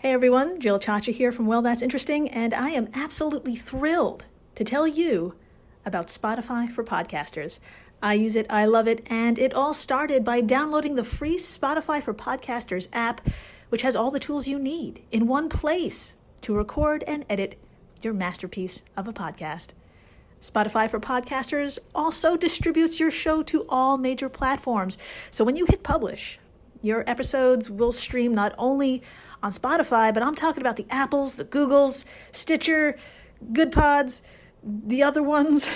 Hey 0.00 0.12
everyone, 0.12 0.60
Jill 0.60 0.78
Chacha 0.78 1.10
here 1.10 1.32
from 1.32 1.46
Well 1.46 1.60
That's 1.60 1.82
Interesting, 1.82 2.28
and 2.28 2.54
I 2.54 2.68
am 2.68 2.88
absolutely 2.94 3.56
thrilled 3.56 4.26
to 4.54 4.62
tell 4.62 4.86
you 4.86 5.34
about 5.84 6.06
Spotify 6.06 6.70
for 6.70 6.84
podcasters. 6.84 7.58
I 8.00 8.14
use 8.14 8.36
it, 8.36 8.46
I 8.48 8.64
love 8.64 8.86
it, 8.86 9.04
and 9.10 9.40
it 9.40 9.52
all 9.52 9.74
started 9.74 10.22
by 10.22 10.40
downloading 10.40 10.94
the 10.94 11.02
free 11.02 11.36
Spotify 11.36 12.00
for 12.00 12.14
Podcasters 12.14 12.86
app, 12.92 13.28
which 13.70 13.82
has 13.82 13.96
all 13.96 14.12
the 14.12 14.20
tools 14.20 14.46
you 14.46 14.56
need 14.60 15.02
in 15.10 15.26
one 15.26 15.48
place 15.48 16.14
to 16.42 16.54
record 16.54 17.02
and 17.08 17.24
edit 17.28 17.58
your 18.00 18.14
masterpiece 18.14 18.84
of 18.96 19.08
a 19.08 19.12
podcast. 19.12 19.70
Spotify 20.40 20.88
for 20.88 21.00
Podcasters 21.00 21.80
also 21.92 22.36
distributes 22.36 23.00
your 23.00 23.10
show 23.10 23.42
to 23.42 23.66
all 23.68 23.98
major 23.98 24.28
platforms. 24.28 24.96
So 25.32 25.42
when 25.42 25.56
you 25.56 25.66
hit 25.66 25.82
publish, 25.82 26.38
your 26.82 27.02
episodes 27.10 27.68
will 27.68 27.90
stream 27.90 28.32
not 28.32 28.54
only 28.56 29.02
on 29.42 29.52
Spotify, 29.52 30.12
but 30.12 30.22
I'm 30.22 30.34
talking 30.34 30.60
about 30.60 30.76
the 30.76 30.86
Apples, 30.90 31.36
the 31.36 31.44
Googles, 31.44 32.04
Stitcher, 32.32 32.96
Good 33.52 33.72
Pods, 33.72 34.22
the 34.62 35.02
other 35.02 35.22
ones. 35.22 35.68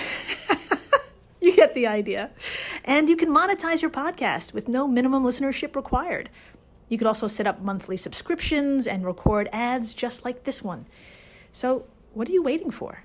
you 1.41 1.55
get 1.55 1.73
the 1.75 1.87
idea. 1.87 2.31
And 2.85 3.09
you 3.09 3.15
can 3.15 3.29
monetize 3.29 3.81
your 3.81 3.91
podcast 3.91 4.53
with 4.53 4.67
no 4.67 4.87
minimum 4.87 5.23
listenership 5.23 5.75
required. 5.75 6.29
You 6.89 6.97
could 6.97 7.07
also 7.07 7.27
set 7.27 7.47
up 7.47 7.61
monthly 7.61 7.97
subscriptions 7.97 8.85
and 8.85 9.05
record 9.05 9.49
ads 9.51 9.93
just 9.93 10.25
like 10.25 10.43
this 10.43 10.61
one. 10.61 10.85
So, 11.51 11.85
what 12.13 12.29
are 12.29 12.31
you 12.31 12.43
waiting 12.43 12.71
for? 12.71 13.03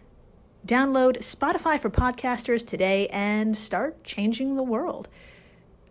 Download 0.66 1.18
Spotify 1.18 1.78
for 1.78 1.88
podcasters 1.88 2.66
today 2.66 3.06
and 3.08 3.56
start 3.56 4.04
changing 4.04 4.56
the 4.56 4.62
world. 4.62 5.08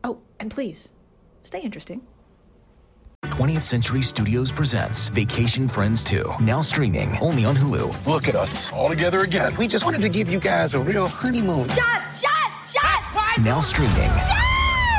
Oh, 0.04 0.20
and 0.40 0.52
please, 0.52 0.94
stay 1.42 1.62
interesting. 1.62 2.06
20th 3.38 3.62
Century 3.62 4.02
Studios 4.02 4.52
presents 4.52 5.10
Vacation 5.10 5.68
Friends 5.68 6.04
2, 6.04 6.38
now 6.42 6.60
streaming 6.60 7.16
only 7.20 7.46
on 7.46 7.56
Hulu. 7.56 8.08
Look 8.08 8.28
at 8.28 8.34
us, 8.34 8.74
all 8.74 8.90
together 8.90 9.20
again. 9.20 9.56
We 9.58 9.68
just 9.68 9.86
wanted 9.86 10.02
to 10.02 10.10
give 10.10 10.28
you 10.28 10.40
guys 10.40 10.74
a 10.74 10.80
real 10.80 11.08
honeymoon. 11.08 11.68
Shots! 11.70 12.20
Shots! 12.20 12.74
Shots! 12.74 13.38
Now 13.44 13.62
streaming. 13.62 14.10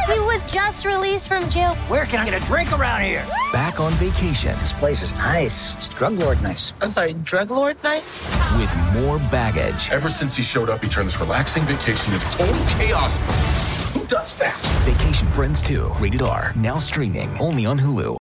He 0.06 0.20
was 0.20 0.40
just 0.52 0.84
released 0.84 1.26
from 1.26 1.48
jail. 1.48 1.74
Where 1.88 2.06
can 2.06 2.20
I 2.20 2.30
get 2.30 2.40
a 2.40 2.46
drink 2.46 2.70
around 2.72 3.00
here? 3.02 3.26
Back 3.52 3.80
on 3.80 3.90
vacation 3.94 4.56
This 4.60 4.72
place 4.72 5.02
is 5.02 5.12
nice. 5.14 5.76
It's 5.76 5.88
drug 5.88 6.12
lord 6.12 6.40
nice. 6.40 6.74
I'm 6.80 6.92
sorry, 6.92 7.14
drug 7.14 7.50
lord 7.50 7.76
nice? 7.82 8.20
with 8.56 8.72
more 8.94 9.18
baggage. 9.32 9.90
Ever 9.90 10.10
since 10.10 10.36
he 10.36 10.44
showed 10.44 10.70
up, 10.70 10.80
he 10.84 10.88
turned 10.88 11.08
this 11.08 11.18
relaxing 11.18 11.64
vacation 11.64 12.14
into 12.14 12.24
total 12.26 12.64
chaos. 12.78 13.16
Who 13.94 14.06
does 14.06 14.36
that? 14.36 14.56
Vacation 14.84 15.26
Friends 15.28 15.60
2, 15.60 15.88
rated 15.98 16.22
R, 16.22 16.52
now 16.54 16.78
streaming 16.78 17.36
only 17.38 17.66
on 17.66 17.80
Hulu. 17.80 18.17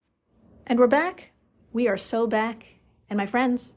And 0.66 0.78
we're 0.78 0.86
back. 0.86 1.32
We 1.72 1.88
are 1.88 1.96
so 1.96 2.26
back. 2.26 2.76
And 3.10 3.16
my 3.16 3.26
friends, 3.26 3.72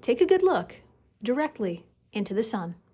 take 0.00 0.20
a 0.20 0.26
good 0.26 0.42
look 0.42 0.76
directly 1.22 1.86
into 2.12 2.34
the 2.34 2.42
sun. 2.42 2.76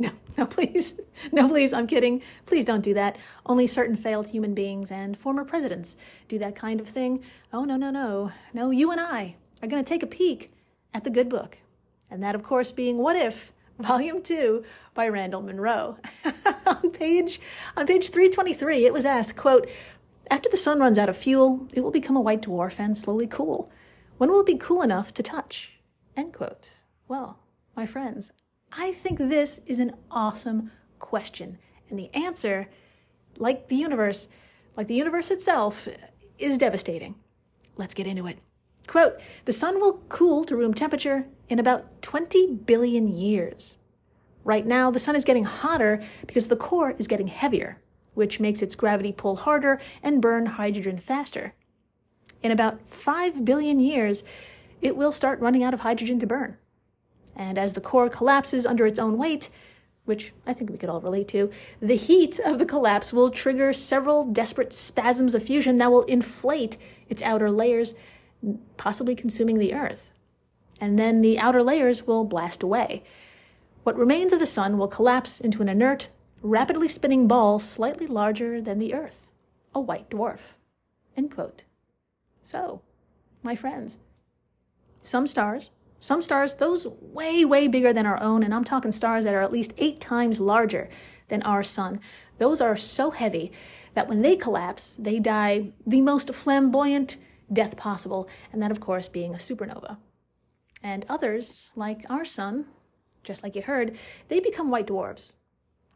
No, 0.00 0.10
no, 0.36 0.46
please. 0.46 1.00
No, 1.32 1.48
please, 1.48 1.72
I'm 1.72 1.88
kidding. 1.88 2.22
Please 2.46 2.64
don't 2.64 2.84
do 2.84 2.94
that. 2.94 3.18
Only 3.44 3.66
certain 3.66 3.96
failed 3.96 4.28
human 4.28 4.54
beings 4.54 4.92
and 4.92 5.18
former 5.18 5.44
presidents 5.44 5.96
do 6.28 6.38
that 6.38 6.54
kind 6.54 6.80
of 6.80 6.86
thing. 6.86 7.24
Oh, 7.52 7.64
no, 7.64 7.76
no, 7.76 7.90
no. 7.90 8.30
No, 8.54 8.70
you 8.70 8.92
and 8.92 9.00
I 9.00 9.34
are 9.60 9.66
going 9.66 9.82
to 9.82 9.88
take 9.88 10.04
a 10.04 10.06
peek 10.06 10.52
at 10.94 11.02
the 11.02 11.10
good 11.10 11.28
book. 11.28 11.58
And 12.08 12.22
that, 12.22 12.36
of 12.36 12.44
course, 12.44 12.70
being 12.70 12.98
What 12.98 13.16
If, 13.16 13.52
Volume 13.80 14.22
2 14.22 14.64
by 14.94 15.08
Randall 15.08 15.42
Munroe. 15.42 15.98
on 16.66 16.90
page 16.90 17.40
on 17.76 17.86
page 17.86 18.10
323, 18.10 18.86
it 18.86 18.92
was 18.92 19.04
asked, 19.04 19.36
quote, 19.36 19.68
after 20.30 20.48
the 20.48 20.56
sun 20.56 20.80
runs 20.80 20.98
out 20.98 21.08
of 21.08 21.16
fuel, 21.16 21.68
it 21.72 21.80
will 21.82 21.90
become 21.90 22.16
a 22.16 22.20
white 22.20 22.42
dwarf 22.42 22.78
and 22.78 22.96
slowly 22.96 23.26
cool. 23.26 23.70
When 24.18 24.30
will 24.30 24.40
it 24.40 24.46
be 24.46 24.56
cool 24.56 24.82
enough 24.82 25.14
to 25.14 25.22
touch? 25.22 25.80
End 26.16 26.32
quote. 26.32 26.70
Well, 27.06 27.38
my 27.76 27.86
friends, 27.86 28.32
I 28.72 28.92
think 28.92 29.18
this 29.18 29.60
is 29.66 29.78
an 29.78 29.94
awesome 30.10 30.70
question. 30.98 31.58
And 31.88 31.98
the 31.98 32.12
answer, 32.14 32.68
like 33.36 33.68
the 33.68 33.76
universe, 33.76 34.28
like 34.76 34.88
the 34.88 34.94
universe 34.94 35.30
itself, 35.30 35.88
is 36.38 36.58
devastating. 36.58 37.14
Let's 37.76 37.94
get 37.94 38.06
into 38.06 38.26
it. 38.26 38.38
Quote, 38.86 39.20
the 39.44 39.52
sun 39.52 39.80
will 39.80 40.02
cool 40.08 40.44
to 40.44 40.56
room 40.56 40.74
temperature 40.74 41.26
in 41.48 41.58
about 41.58 42.02
20 42.02 42.54
billion 42.66 43.06
years. 43.06 43.78
Right 44.44 44.66
now, 44.66 44.90
the 44.90 44.98
sun 44.98 45.14
is 45.14 45.24
getting 45.24 45.44
hotter 45.44 46.02
because 46.26 46.48
the 46.48 46.56
core 46.56 46.94
is 46.98 47.06
getting 47.06 47.26
heavier, 47.28 47.80
which 48.18 48.40
makes 48.40 48.60
its 48.60 48.74
gravity 48.74 49.12
pull 49.12 49.36
harder 49.36 49.80
and 50.02 50.20
burn 50.20 50.44
hydrogen 50.44 50.98
faster. 50.98 51.54
In 52.42 52.50
about 52.50 52.80
5 52.88 53.44
billion 53.44 53.78
years, 53.78 54.24
it 54.82 54.96
will 54.96 55.12
start 55.12 55.40
running 55.40 55.62
out 55.62 55.72
of 55.72 55.80
hydrogen 55.80 56.18
to 56.20 56.26
burn. 56.26 56.56
And 57.34 57.56
as 57.56 57.72
the 57.72 57.80
core 57.80 58.08
collapses 58.08 58.66
under 58.66 58.86
its 58.86 58.98
own 58.98 59.16
weight, 59.16 59.50
which 60.04 60.32
I 60.46 60.52
think 60.52 60.70
we 60.70 60.78
could 60.78 60.88
all 60.88 61.00
relate 61.00 61.28
to, 61.28 61.50
the 61.80 61.96
heat 61.96 62.40
of 62.44 62.58
the 62.58 62.66
collapse 62.66 63.12
will 63.12 63.30
trigger 63.30 63.72
several 63.72 64.24
desperate 64.24 64.72
spasms 64.72 65.34
of 65.34 65.42
fusion 65.44 65.76
that 65.78 65.92
will 65.92 66.02
inflate 66.02 66.76
its 67.08 67.22
outer 67.22 67.50
layers, 67.50 67.94
possibly 68.76 69.14
consuming 69.14 69.58
the 69.58 69.74
Earth. 69.74 70.10
And 70.80 70.98
then 70.98 71.20
the 71.20 71.38
outer 71.38 71.62
layers 71.62 72.06
will 72.06 72.24
blast 72.24 72.62
away. 72.62 73.04
What 73.84 73.96
remains 73.96 74.32
of 74.32 74.40
the 74.40 74.46
Sun 74.46 74.76
will 74.76 74.88
collapse 74.88 75.40
into 75.40 75.62
an 75.62 75.68
inert, 75.68 76.08
rapidly 76.42 76.88
spinning 76.88 77.28
ball 77.28 77.58
slightly 77.58 78.06
larger 78.06 78.60
than 78.60 78.78
the 78.78 78.94
Earth, 78.94 79.28
a 79.74 79.80
white 79.80 80.08
dwarf. 80.10 80.54
End 81.16 81.34
quote. 81.34 81.64
So, 82.42 82.82
my 83.42 83.54
friends, 83.54 83.98
some 85.00 85.26
stars, 85.26 85.70
some 85.98 86.22
stars, 86.22 86.54
those 86.54 86.86
way, 86.86 87.44
way 87.44 87.66
bigger 87.66 87.92
than 87.92 88.06
our 88.06 88.22
own, 88.22 88.42
and 88.42 88.54
I'm 88.54 88.64
talking 88.64 88.92
stars 88.92 89.24
that 89.24 89.34
are 89.34 89.42
at 89.42 89.52
least 89.52 89.74
eight 89.78 90.00
times 90.00 90.40
larger 90.40 90.88
than 91.28 91.42
our 91.42 91.62
sun, 91.62 92.00
those 92.38 92.60
are 92.60 92.76
so 92.76 93.10
heavy 93.10 93.52
that 93.94 94.08
when 94.08 94.22
they 94.22 94.36
collapse, 94.36 94.96
they 94.96 95.18
die 95.18 95.72
the 95.86 96.00
most 96.00 96.32
flamboyant 96.32 97.16
death 97.52 97.76
possible, 97.76 98.28
and 98.52 98.62
that, 98.62 98.70
of 98.70 98.80
course, 98.80 99.08
being 99.08 99.34
a 99.34 99.38
supernova. 99.38 99.96
And 100.82 101.04
others, 101.08 101.72
like 101.74 102.04
our 102.08 102.24
sun, 102.24 102.66
just 103.24 103.42
like 103.42 103.56
you 103.56 103.62
heard, 103.62 103.96
they 104.28 104.38
become 104.38 104.70
white 104.70 104.86
dwarfs. 104.86 105.34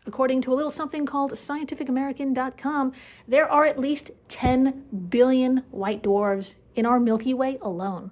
According 0.05 0.41
to 0.43 0.53
a 0.53 0.57
little 0.57 0.71
something 0.71 1.07
called 1.07 1.33
scientificamerican.com, 1.33 2.93
there 3.29 3.49
are 3.49 3.65
at 3.65 3.79
least 3.79 4.11
10 4.29 4.85
billion 5.09 5.59
white 5.71 6.03
dwarfs 6.03 6.57
in 6.75 6.87
our 6.87 6.99
Milky 6.99 7.33
Way 7.33 7.59
alone. 7.63 8.11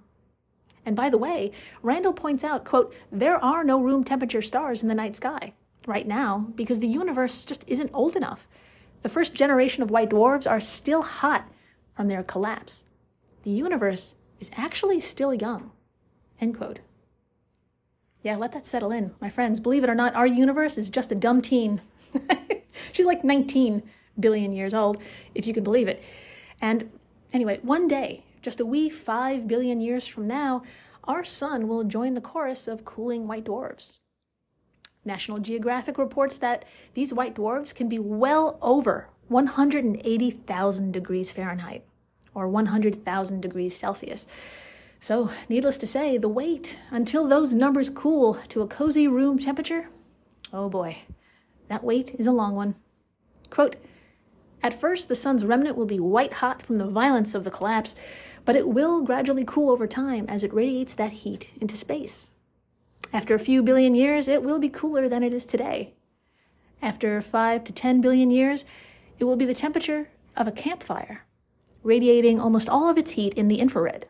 And 0.86 0.94
by 0.94 1.10
the 1.10 1.18
way, 1.18 1.50
Randall 1.82 2.12
points 2.12 2.44
out, 2.44 2.64
quote, 2.64 2.94
there 3.10 3.42
are 3.44 3.64
no 3.64 3.80
room 3.80 4.04
temperature 4.04 4.42
stars 4.42 4.82
in 4.82 4.88
the 4.88 4.94
night 4.94 5.16
sky 5.16 5.52
right 5.86 6.06
now 6.06 6.46
because 6.54 6.80
the 6.80 6.86
universe 6.86 7.44
just 7.44 7.64
isn't 7.66 7.90
old 7.92 8.16
enough. 8.16 8.46
The 9.02 9.08
first 9.08 9.34
generation 9.34 9.82
of 9.82 9.90
white 9.90 10.10
dwarfs 10.10 10.46
are 10.46 10.60
still 10.60 11.02
hot 11.02 11.48
from 11.96 12.08
their 12.08 12.22
collapse. 12.22 12.84
The 13.42 13.50
universe 13.50 14.14
is 14.38 14.50
actually 14.56 15.00
still 15.00 15.34
young. 15.34 15.72
End 16.40 16.56
quote. 16.56 16.80
Yeah, 18.22 18.36
let 18.36 18.52
that 18.52 18.66
settle 18.66 18.92
in. 18.92 19.14
My 19.20 19.30
friends, 19.30 19.60
believe 19.60 19.82
it 19.82 19.90
or 19.90 19.94
not, 19.94 20.14
our 20.14 20.26
universe 20.26 20.76
is 20.76 20.90
just 20.90 21.12
a 21.12 21.14
dumb 21.14 21.40
teen. 21.40 21.80
She's 22.92 23.06
like 23.06 23.24
19 23.24 23.82
billion 24.18 24.52
years 24.52 24.74
old, 24.74 24.98
if 25.34 25.46
you 25.46 25.54
can 25.54 25.64
believe 25.64 25.88
it. 25.88 26.02
And 26.60 26.90
anyway, 27.32 27.60
one 27.62 27.88
day, 27.88 28.24
just 28.42 28.60
a 28.60 28.66
wee 28.66 28.90
five 28.90 29.48
billion 29.48 29.80
years 29.80 30.06
from 30.06 30.26
now, 30.26 30.62
our 31.04 31.24
sun 31.24 31.66
will 31.66 31.84
join 31.84 32.14
the 32.14 32.20
chorus 32.20 32.68
of 32.68 32.84
cooling 32.84 33.26
white 33.26 33.44
dwarfs. 33.44 33.98
National 35.04 35.38
Geographic 35.38 35.96
reports 35.96 36.38
that 36.38 36.64
these 36.92 37.12
white 37.12 37.34
dwarfs 37.34 37.72
can 37.72 37.88
be 37.88 37.98
well 37.98 38.58
over 38.60 39.08
180,000 39.28 40.92
degrees 40.92 41.32
Fahrenheit 41.32 41.84
or 42.34 42.48
100,000 42.48 43.40
degrees 43.40 43.76
Celsius. 43.76 44.26
So, 45.02 45.30
needless 45.48 45.78
to 45.78 45.86
say, 45.86 46.18
the 46.18 46.28
wait 46.28 46.78
until 46.90 47.26
those 47.26 47.54
numbers 47.54 47.88
cool 47.88 48.34
to 48.48 48.60
a 48.60 48.68
cozy 48.68 49.08
room 49.08 49.38
temperature, 49.38 49.88
oh 50.52 50.68
boy, 50.68 50.98
that 51.68 51.82
wait 51.82 52.14
is 52.18 52.26
a 52.26 52.32
long 52.32 52.54
one. 52.54 52.74
Quote, 53.48 53.76
at 54.62 54.78
first, 54.78 55.08
the 55.08 55.14
sun's 55.14 55.46
remnant 55.46 55.76
will 55.76 55.86
be 55.86 55.98
white 55.98 56.34
hot 56.34 56.62
from 56.62 56.76
the 56.76 56.86
violence 56.86 57.34
of 57.34 57.44
the 57.44 57.50
collapse, 57.50 57.96
but 58.44 58.56
it 58.56 58.68
will 58.68 59.00
gradually 59.00 59.44
cool 59.46 59.70
over 59.70 59.86
time 59.86 60.26
as 60.28 60.44
it 60.44 60.52
radiates 60.52 60.94
that 60.94 61.12
heat 61.12 61.48
into 61.62 61.76
space. 61.76 62.32
After 63.10 63.34
a 63.34 63.38
few 63.38 63.62
billion 63.62 63.94
years, 63.94 64.28
it 64.28 64.42
will 64.42 64.58
be 64.58 64.68
cooler 64.68 65.08
than 65.08 65.22
it 65.22 65.32
is 65.32 65.46
today. 65.46 65.94
After 66.82 67.22
5 67.22 67.64
to 67.64 67.72
10 67.72 68.02
billion 68.02 68.30
years, 68.30 68.66
it 69.18 69.24
will 69.24 69.36
be 69.36 69.46
the 69.46 69.54
temperature 69.54 70.10
of 70.36 70.46
a 70.46 70.52
campfire, 70.52 71.24
radiating 71.82 72.38
almost 72.38 72.68
all 72.68 72.90
of 72.90 72.98
its 72.98 73.12
heat 73.12 73.32
in 73.34 73.48
the 73.48 73.60
infrared. 73.60 74.06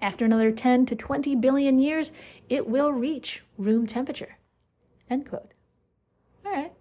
After 0.00 0.24
another 0.24 0.52
10 0.52 0.86
to 0.86 0.96
20 0.96 1.36
billion 1.36 1.78
years, 1.78 2.12
it 2.48 2.66
will 2.66 2.92
reach 2.92 3.42
room 3.56 3.86
temperature. 3.86 4.36
End 5.08 5.28
quote. 5.28 5.52
All 6.44 6.52
right. 6.52 6.72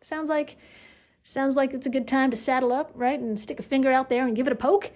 Sounds 0.00 0.28
like 0.28 0.56
sounds 1.22 1.54
like 1.56 1.72
it's 1.72 1.86
a 1.86 1.90
good 1.90 2.08
time 2.08 2.30
to 2.30 2.36
saddle 2.36 2.72
up, 2.72 2.90
right? 2.94 3.18
And 3.18 3.38
stick 3.38 3.60
a 3.60 3.62
finger 3.62 3.90
out 3.90 4.08
there 4.08 4.26
and 4.26 4.34
give 4.34 4.46
it 4.46 4.52
a 4.52 4.56
poke. 4.56 4.90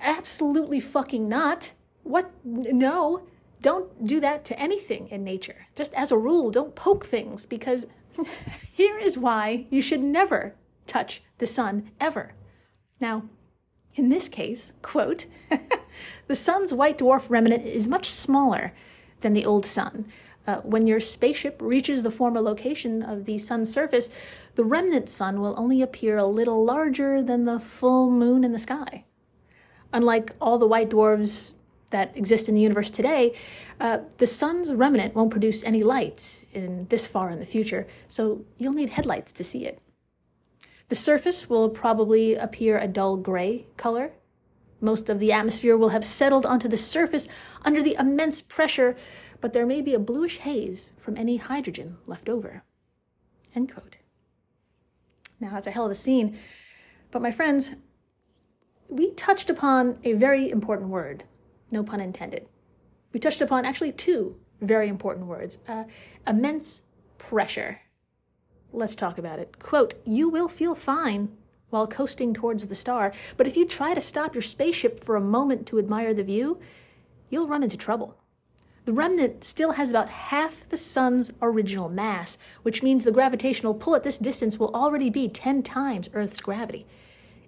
Absolutely 0.00 0.80
fucking 0.80 1.28
not. 1.28 1.72
What? 2.02 2.30
No. 2.44 3.22
Don't 3.60 4.06
do 4.06 4.18
that 4.20 4.44
to 4.46 4.58
anything 4.58 5.08
in 5.08 5.22
nature. 5.22 5.66
Just 5.76 5.94
as 5.94 6.10
a 6.10 6.18
rule, 6.18 6.50
don't 6.50 6.74
poke 6.74 7.04
things 7.04 7.46
because 7.46 7.86
here 8.72 8.98
is 8.98 9.16
why 9.16 9.66
you 9.70 9.80
should 9.80 10.02
never 10.02 10.54
touch 10.86 11.22
the 11.38 11.46
sun 11.46 11.90
ever. 12.00 12.34
Now, 13.00 13.24
in 13.94 14.08
this 14.08 14.28
case, 14.28 14.72
quote, 14.82 15.26
the 16.26 16.36
sun's 16.36 16.72
white 16.72 16.98
dwarf 16.98 17.30
remnant 17.30 17.66
is 17.66 17.88
much 17.88 18.06
smaller 18.06 18.72
than 19.20 19.32
the 19.32 19.46
old 19.46 19.66
sun. 19.66 20.06
Uh, 20.46 20.56
when 20.56 20.86
your 20.86 20.98
spaceship 20.98 21.60
reaches 21.62 22.02
the 22.02 22.10
former 22.10 22.40
location 22.40 23.02
of 23.02 23.24
the 23.26 23.38
sun's 23.38 23.72
surface, 23.72 24.10
the 24.56 24.64
remnant 24.64 25.08
sun 25.08 25.40
will 25.40 25.54
only 25.56 25.80
appear 25.80 26.16
a 26.16 26.26
little 26.26 26.64
larger 26.64 27.22
than 27.22 27.44
the 27.44 27.60
full 27.60 28.10
moon 28.10 28.42
in 28.42 28.52
the 28.52 28.58
sky. 28.58 29.04
Unlike 29.92 30.32
all 30.40 30.58
the 30.58 30.66
white 30.66 30.90
dwarfs 30.90 31.54
that 31.90 32.16
exist 32.16 32.48
in 32.48 32.54
the 32.54 32.60
universe 32.60 32.90
today, 32.90 33.34
uh, 33.80 33.98
the 34.18 34.26
sun's 34.26 34.72
remnant 34.72 35.14
won't 35.14 35.30
produce 35.30 35.62
any 35.62 35.82
light 35.82 36.44
in 36.52 36.86
this 36.88 37.06
far 37.06 37.30
in 37.30 37.38
the 37.38 37.46
future, 37.46 37.86
so 38.08 38.44
you'll 38.58 38.72
need 38.72 38.90
headlights 38.90 39.30
to 39.32 39.44
see 39.44 39.64
it. 39.66 39.80
The 40.88 40.96
surface 40.96 41.48
will 41.48 41.68
probably 41.68 42.34
appear 42.34 42.78
a 42.78 42.88
dull 42.88 43.16
gray 43.16 43.66
color. 43.76 44.12
Most 44.82 45.08
of 45.08 45.20
the 45.20 45.30
atmosphere 45.30 45.76
will 45.76 45.90
have 45.90 46.04
settled 46.04 46.44
onto 46.44 46.66
the 46.66 46.76
surface 46.76 47.28
under 47.64 47.80
the 47.80 47.96
immense 47.98 48.42
pressure, 48.42 48.96
but 49.40 49.52
there 49.52 49.64
may 49.64 49.80
be 49.80 49.94
a 49.94 50.00
bluish 50.00 50.38
haze 50.38 50.92
from 50.98 51.16
any 51.16 51.36
hydrogen 51.36 51.98
left 52.04 52.28
over. 52.28 52.64
End 53.54 53.72
quote. 53.72 53.98
Now, 55.38 55.50
that's 55.52 55.68
a 55.68 55.70
hell 55.70 55.84
of 55.84 55.92
a 55.92 55.94
scene. 55.94 56.36
But 57.12 57.22
my 57.22 57.30
friends, 57.30 57.70
we 58.88 59.12
touched 59.12 59.48
upon 59.48 59.98
a 60.02 60.14
very 60.14 60.50
important 60.50 60.90
word, 60.90 61.24
no 61.70 61.84
pun 61.84 62.00
intended. 62.00 62.48
We 63.12 63.20
touched 63.20 63.40
upon 63.40 63.64
actually 63.64 63.92
two 63.92 64.36
very 64.60 64.88
important 64.88 65.26
words 65.26 65.58
uh, 65.68 65.84
immense 66.26 66.82
pressure. 67.18 67.82
Let's 68.72 68.96
talk 68.96 69.16
about 69.16 69.38
it. 69.38 69.60
Quote, 69.60 69.94
you 70.04 70.28
will 70.28 70.48
feel 70.48 70.74
fine 70.74 71.36
while 71.72 71.86
coasting 71.86 72.34
towards 72.34 72.66
the 72.66 72.74
star, 72.74 73.12
but 73.38 73.46
if 73.46 73.56
you 73.56 73.64
try 73.66 73.94
to 73.94 74.00
stop 74.00 74.34
your 74.34 74.42
spaceship 74.42 75.02
for 75.02 75.16
a 75.16 75.20
moment 75.20 75.66
to 75.66 75.78
admire 75.78 76.12
the 76.12 76.22
view, 76.22 76.60
you'll 77.30 77.48
run 77.48 77.62
into 77.62 77.78
trouble. 77.78 78.16
The 78.84 78.92
remnant 78.92 79.42
still 79.42 79.72
has 79.72 79.90
about 79.90 80.10
half 80.10 80.68
the 80.68 80.76
sun's 80.76 81.32
original 81.40 81.88
mass, 81.88 82.36
which 82.62 82.82
means 82.82 83.04
the 83.04 83.12
gravitational 83.12 83.74
pull 83.74 83.94
at 83.94 84.02
this 84.02 84.18
distance 84.18 84.58
will 84.58 84.74
already 84.74 85.08
be 85.08 85.28
10 85.28 85.62
times 85.62 86.10
Earth's 86.12 86.40
gravity. 86.40 86.84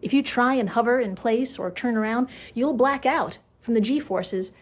If 0.01 0.15
you 0.15 0.23
try 0.23 0.55
and 0.55 0.71
hover 0.71 1.01
in 1.01 1.15
place 1.17 1.59
or 1.59 1.71
turn 1.71 1.97
around, 1.97 2.29
you'll 2.55 2.73
black 2.73 3.05
out 3.05 3.39
from 3.61 3.75
the 3.75 3.81
g 3.81 4.01
forces 4.01 4.53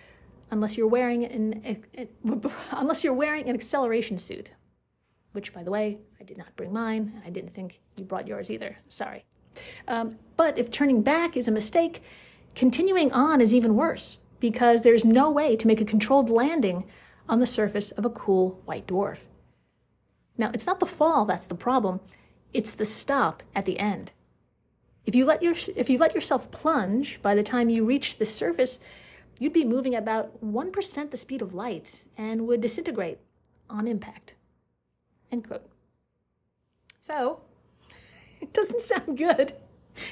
unless 0.50 0.76
you're 0.76 0.88
wearing 0.88 1.24
an 1.24 1.62
eh, 1.94 2.06
unless 2.72 3.04
you're 3.04 3.12
wearing 3.12 3.48
an 3.48 3.54
acceleration 3.54 4.18
suit. 4.18 4.52
Which, 5.32 5.52
by 5.52 5.62
the 5.62 5.70
way, 5.70 5.98
I 6.20 6.24
did 6.24 6.36
not 6.36 6.54
bring 6.56 6.72
mine, 6.72 7.12
and 7.14 7.24
I 7.24 7.30
didn't 7.30 7.54
think 7.54 7.80
you 7.96 8.04
brought 8.04 8.28
yours 8.28 8.50
either. 8.50 8.78
Sorry. 8.88 9.24
Um, 9.86 10.18
but 10.36 10.58
if 10.58 10.70
turning 10.70 11.02
back 11.02 11.36
is 11.36 11.48
a 11.48 11.52
mistake, 11.52 12.02
continuing 12.54 13.12
on 13.12 13.40
is 13.40 13.54
even 13.54 13.76
worse 13.76 14.20
because 14.40 14.82
there's 14.82 15.04
no 15.04 15.30
way 15.30 15.56
to 15.56 15.66
make 15.66 15.80
a 15.80 15.84
controlled 15.84 16.28
landing 16.28 16.84
on 17.28 17.38
the 17.38 17.46
surface 17.46 17.90
of 17.92 18.04
a 18.04 18.10
cool 18.10 18.60
white 18.64 18.86
dwarf. 18.86 19.18
Now, 20.36 20.50
it's 20.52 20.66
not 20.66 20.80
the 20.80 20.86
fall 20.86 21.24
that's 21.24 21.46
the 21.46 21.54
problem, 21.54 22.00
it's 22.52 22.72
the 22.72 22.84
stop 22.84 23.42
at 23.54 23.64
the 23.64 23.78
end. 23.78 24.12
If 25.04 25.14
you 25.14 25.24
let 25.24 25.42
your 25.42 25.54
if 25.76 25.90
you 25.90 25.98
let 25.98 26.14
yourself 26.14 26.50
plunge 26.50 27.20
by 27.22 27.34
the 27.34 27.42
time 27.42 27.68
you 27.68 27.84
reach 27.84 28.18
the 28.18 28.24
surface, 28.24 28.80
you'd 29.38 29.52
be 29.52 29.64
moving 29.64 29.94
about 29.94 30.40
1% 30.44 31.10
the 31.10 31.16
speed 31.16 31.42
of 31.42 31.54
light 31.54 32.04
and 32.16 32.46
would 32.46 32.60
disintegrate 32.60 33.18
on 33.68 33.88
impact. 33.88 34.36
End 35.30 35.46
quote. 35.46 35.68
So, 37.00 37.40
it 38.52 38.52
doesn't 38.52 38.82
sound 38.82 39.16
good. 39.16 39.54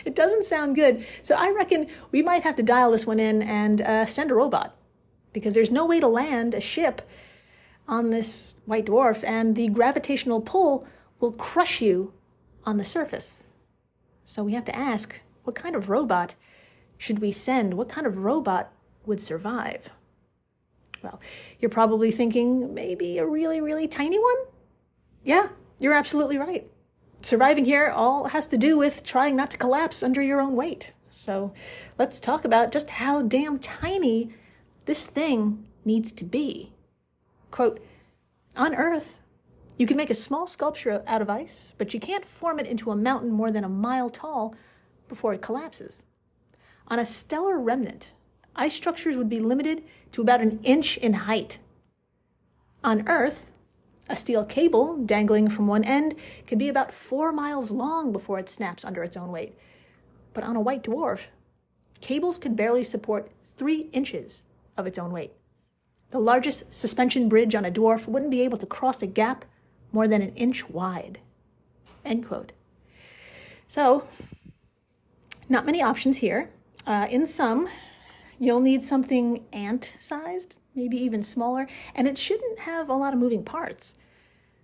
it 0.05 0.15
doesn't 0.15 0.45
sound 0.45 0.77
good. 0.77 1.05
So 1.23 1.35
I 1.37 1.51
reckon 1.51 1.89
we 2.13 2.23
might 2.23 2.43
have 2.45 2.57
to 2.57 2.63
dial 2.63 2.93
this 2.93 3.07
one 3.07 3.19
in 3.19 3.43
and 3.43 3.81
uh, 3.83 4.07
send 4.07 4.31
a 4.31 4.35
robot 4.35 4.77
because 5.33 5.55
there's 5.55 5.71
no 5.71 5.85
way 5.85 6.01
to 6.01 6.09
land 6.09 6.55
a 6.55 6.61
ship 6.61 7.03
on 7.89 8.11
this 8.11 8.55
white 8.67 8.87
dwarf, 8.87 9.25
and 9.25 9.57
the 9.57 9.69
gravitational 9.69 10.41
pull 10.41 10.87
will 11.19 11.33
crush 11.33 11.81
you 11.81 12.13
on 12.65 12.77
the 12.77 12.85
surface. 12.85 13.53
So 14.23 14.45
we 14.45 14.53
have 14.55 14.65
to 14.67 14.77
ask 14.77 15.21
what 15.43 15.57
kind 15.57 15.75
of 15.75 15.89
robot 15.89 16.37
should 16.97 17.19
we 17.19 17.33
send? 17.33 17.75
What 17.75 17.89
kind 17.89 18.07
of 18.07 18.19
robot 18.19 18.73
would 19.07 19.21
survive? 19.21 19.91
Well, 21.03 21.19
you're 21.59 21.71
probably 21.71 22.13
thinking 22.13 22.75
maybe 22.75 23.19
a 23.19 23.27
really, 23.27 23.61
really 23.61 23.89
tiny 23.89 24.19
one? 24.19 24.37
Yeah, 25.25 25.49
you're 25.79 25.95
absolutely 25.95 26.39
right. 26.39 26.71
Surviving 27.23 27.67
here 27.67 27.89
all 27.89 28.29
has 28.29 28.47
to 28.47 28.57
do 28.57 28.79
with 28.79 29.05
trying 29.05 29.37
not 29.37 29.51
to 29.51 29.59
collapse 29.59 30.03
under 30.03 30.23
your 30.23 30.41
own 30.41 30.57
weight. 30.57 30.95
So 31.11 31.53
let's 31.99 32.19
talk 32.19 32.45
about 32.45 32.73
just 32.73 32.91
how 32.91 33.23
damn 33.23 33.59
tiny 33.59 34.31
this 34.87 35.07
thing 35.07 35.67
needs 35.85 36.13
to 36.13 36.25
be. 36.25 36.73
Quote, 37.51 37.85
on 38.57 38.75
Earth, 38.75 39.21
you 39.77 39.87
can 39.87 39.97
make 39.97 40.11
a 40.11 40.15
small 40.15 40.47
sculpture 40.47 41.03
out 41.07 41.23
of 41.23 41.31
ice, 41.31 41.75
but 41.79 41.95
you 41.95 42.01
can't 42.01 42.25
form 42.25 42.59
it 42.59 42.67
into 42.67 42.91
a 42.91 42.97
mountain 42.97 43.31
more 43.31 43.51
than 43.51 43.65
a 43.65 43.69
mile 43.69 44.11
tall 44.11 44.55
before 45.09 45.33
it 45.33 45.43
collapses. 45.43 46.07
On 46.89 46.99
a 46.99 47.05
stellar 47.05 47.59
remnant, 47.59 48.13
ice 48.57 48.75
structures 48.75 49.17
would 49.17 49.29
be 49.29 49.41
limited 49.41 49.83
to 50.13 50.23
about 50.23 50.41
an 50.41 50.59
inch 50.63 50.97
in 50.97 51.15
height. 51.15 51.59
On 52.83 53.07
Earth, 53.09 53.50
a 54.11 54.17
steel 54.17 54.45
cable 54.45 54.97
dangling 54.97 55.49
from 55.49 55.69
one 55.69 55.85
end 55.85 56.17
can 56.47 56.59
be 56.59 56.69
about 56.69 56.93
four 56.93 57.33
miles 57.33 57.71
long 57.71 58.13
before 58.13 58.39
it 58.39 58.49
snaps 58.49 58.85
under 58.85 59.05
its 59.05 59.17
own 59.17 59.31
weight. 59.31 59.57
But 60.35 60.45
on 60.45 60.57
a 60.57 60.61
white 60.61 60.83
dwarf, 60.83 61.29
cables 62.01 62.37
can 62.37 62.55
barely 62.55 62.83
support 62.83 63.31
three 63.57 63.89
inches 63.93 64.43
of 64.77 64.87
its 64.87 64.99
own 64.99 65.13
weight. 65.13 65.33
The 66.11 66.19
largest 66.19 66.73
suspension 66.73 67.29
bridge 67.29 67.55
on 67.55 67.65
a 67.65 67.71
dwarf 67.71 68.09
wouldn't 68.09 68.33
be 68.33 68.43
able 68.43 68.59
to 68.59 68.67
cross 68.67 69.01
a 69.01 69.07
gap 69.07 69.45
more 69.93 70.09
than 70.09 70.23
an 70.23 70.35
inch 70.35 70.69
wide. 70.69 71.21
End 72.05 72.27
quote. 72.27 72.53
So, 73.69 74.05
not 75.49 75.67
many 75.67 75.81
options 75.81 76.19
here. 76.19 76.51
Uh, 76.85 77.07
in 77.09 77.27
some, 77.27 77.69
you'll 78.39 78.61
need 78.61 78.83
something 78.83 79.45
ant 79.53 79.93
sized, 80.01 80.57
maybe 80.75 80.97
even 80.97 81.23
smaller, 81.23 81.67
and 81.95 82.07
it 82.07 82.19
shouldn't 82.19 82.61
have 82.61 82.89
a 82.89 82.95
lot 82.95 83.13
of 83.13 83.19
moving 83.19 83.45
parts. 83.45 83.99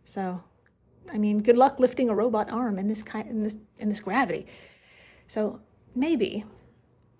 So, 0.04 0.42
I 1.12 1.18
mean, 1.18 1.42
good 1.42 1.56
luck 1.56 1.78
lifting 1.78 2.08
a 2.08 2.14
robot 2.14 2.50
arm 2.50 2.78
in 2.78 2.88
this 2.88 3.02
kind 3.02 3.28
in 3.28 3.42
this 3.42 3.56
in 3.78 3.88
this 3.88 4.00
gravity. 4.00 4.46
So 5.26 5.60
maybe, 5.94 6.44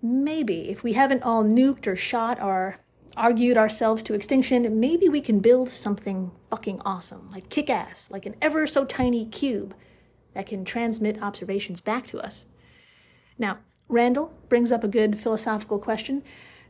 maybe 0.01 0.69
if 0.69 0.83
we 0.83 0.93
haven't 0.93 1.23
all 1.23 1.43
nuked 1.43 1.87
or 1.87 1.95
shot 1.95 2.41
or 2.41 2.79
argued 3.15 3.57
ourselves 3.57 4.03
to 4.03 4.13
extinction, 4.13 4.79
maybe 4.79 5.09
we 5.09 5.21
can 5.21 5.39
build 5.39 5.69
something 5.69 6.31
fucking 6.49 6.79
awesome, 6.85 7.29
like 7.31 7.49
kick 7.49 7.69
ass, 7.69 8.11
like 8.11 8.25
an 8.25 8.35
ever 8.41 8.67
so 8.67 8.85
tiny 8.85 9.25
cube 9.25 9.73
that 10.33 10.45
can 10.45 10.63
transmit 10.63 11.21
observations 11.21 11.81
back 11.81 12.05
to 12.05 12.19
us. 12.19 12.45
Now, 13.39 13.57
Randall 13.89 14.33
brings 14.49 14.71
up 14.71 14.83
a 14.83 14.87
good 14.87 15.19
philosophical 15.19 15.79
question 15.79 16.23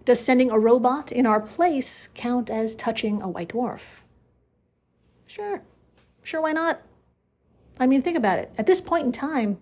Does 0.08 0.22
sending 0.22 0.50
a 0.50 0.58
robot 0.58 1.12
in 1.12 1.26
our 1.26 1.42
place 1.42 2.08
count 2.14 2.50
as 2.50 2.78
touching 2.78 3.22
a 3.22 3.28
white 3.28 3.50
dwarf? 3.50 4.04
Sure. 5.26 5.64
Sure, 6.24 6.40
why 6.40 6.54
not? 6.54 6.82
I 7.78 7.88
mean, 7.88 8.02
think 8.02 8.16
about 8.16 8.40
it. 8.40 8.54
At 8.58 8.68
this 8.68 8.80
point 8.80 9.06
in 9.06 9.12
time, 9.12 9.62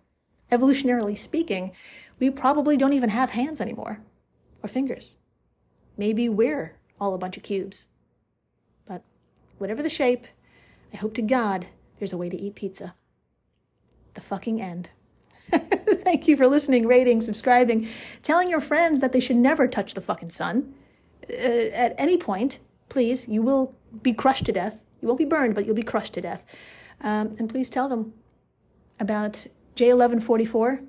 evolutionarily 0.51 1.17
speaking, 1.17 1.71
we 2.19 2.29
probably 2.29 2.77
don't 2.77 2.93
even 2.93 3.09
have 3.09 3.31
hands 3.31 3.59
anymore 3.59 4.01
or 4.61 4.69
fingers. 4.69 5.17
Maybe 5.97 6.29
we're 6.29 6.77
all 7.01 7.15
a 7.15 7.17
bunch 7.17 7.37
of 7.37 7.41
cubes. 7.41 7.87
But 8.85 9.01
whatever 9.57 9.81
the 9.81 9.89
shape, 9.89 10.27
I 10.93 10.97
hope 10.97 11.15
to 11.15 11.23
God 11.23 11.65
there's 11.97 12.13
a 12.13 12.17
way 12.17 12.29
to 12.29 12.37
eat 12.39 12.53
pizza. 12.53 12.93
The 14.13 14.21
fucking 14.21 14.61
end. 14.61 14.91
Thank 16.05 16.27
you 16.27 16.37
for 16.37 16.47
listening, 16.47 16.85
rating, 16.85 17.19
subscribing, 17.19 17.87
telling 18.21 18.47
your 18.47 18.59
friends 18.59 18.99
that 18.99 19.11
they 19.11 19.19
should 19.19 19.37
never 19.37 19.67
touch 19.67 19.95
the 19.95 20.01
fucking 20.01 20.29
sun. 20.29 20.71
Uh, 21.27 21.33
at 21.33 21.95
any 21.97 22.15
point, 22.15 22.59
please, 22.89 23.27
you 23.27 23.41
will 23.41 23.75
be 24.03 24.13
crushed 24.13 24.45
to 24.45 24.51
death. 24.51 24.83
You 25.01 25.07
won't 25.07 25.17
be 25.17 25.25
burned, 25.25 25.55
but 25.55 25.65
you'll 25.65 25.73
be 25.73 25.81
crushed 25.81 26.13
to 26.13 26.21
death. 26.21 26.45
Um, 27.01 27.35
and 27.39 27.49
please 27.49 27.71
tell 27.71 27.89
them 27.89 28.13
about 28.99 29.47
J1144, 29.75 30.85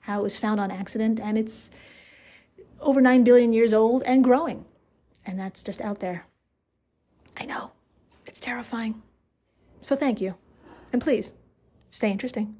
how 0.00 0.20
it 0.20 0.22
was 0.22 0.38
found 0.38 0.58
on 0.58 0.70
accident, 0.70 1.20
and 1.20 1.36
it's 1.36 1.70
over 2.80 3.02
9 3.02 3.24
billion 3.24 3.52
years 3.52 3.74
old 3.74 4.02
and 4.04 4.24
growing. 4.24 4.64
And 5.26 5.38
that's 5.38 5.62
just 5.62 5.82
out 5.82 6.00
there. 6.00 6.26
I 7.36 7.44
know. 7.44 7.72
It's 8.26 8.40
terrifying. 8.40 9.02
So 9.82 9.94
thank 9.94 10.22
you. 10.22 10.36
And 10.90 11.02
please, 11.02 11.34
stay 11.90 12.10
interesting. 12.10 12.56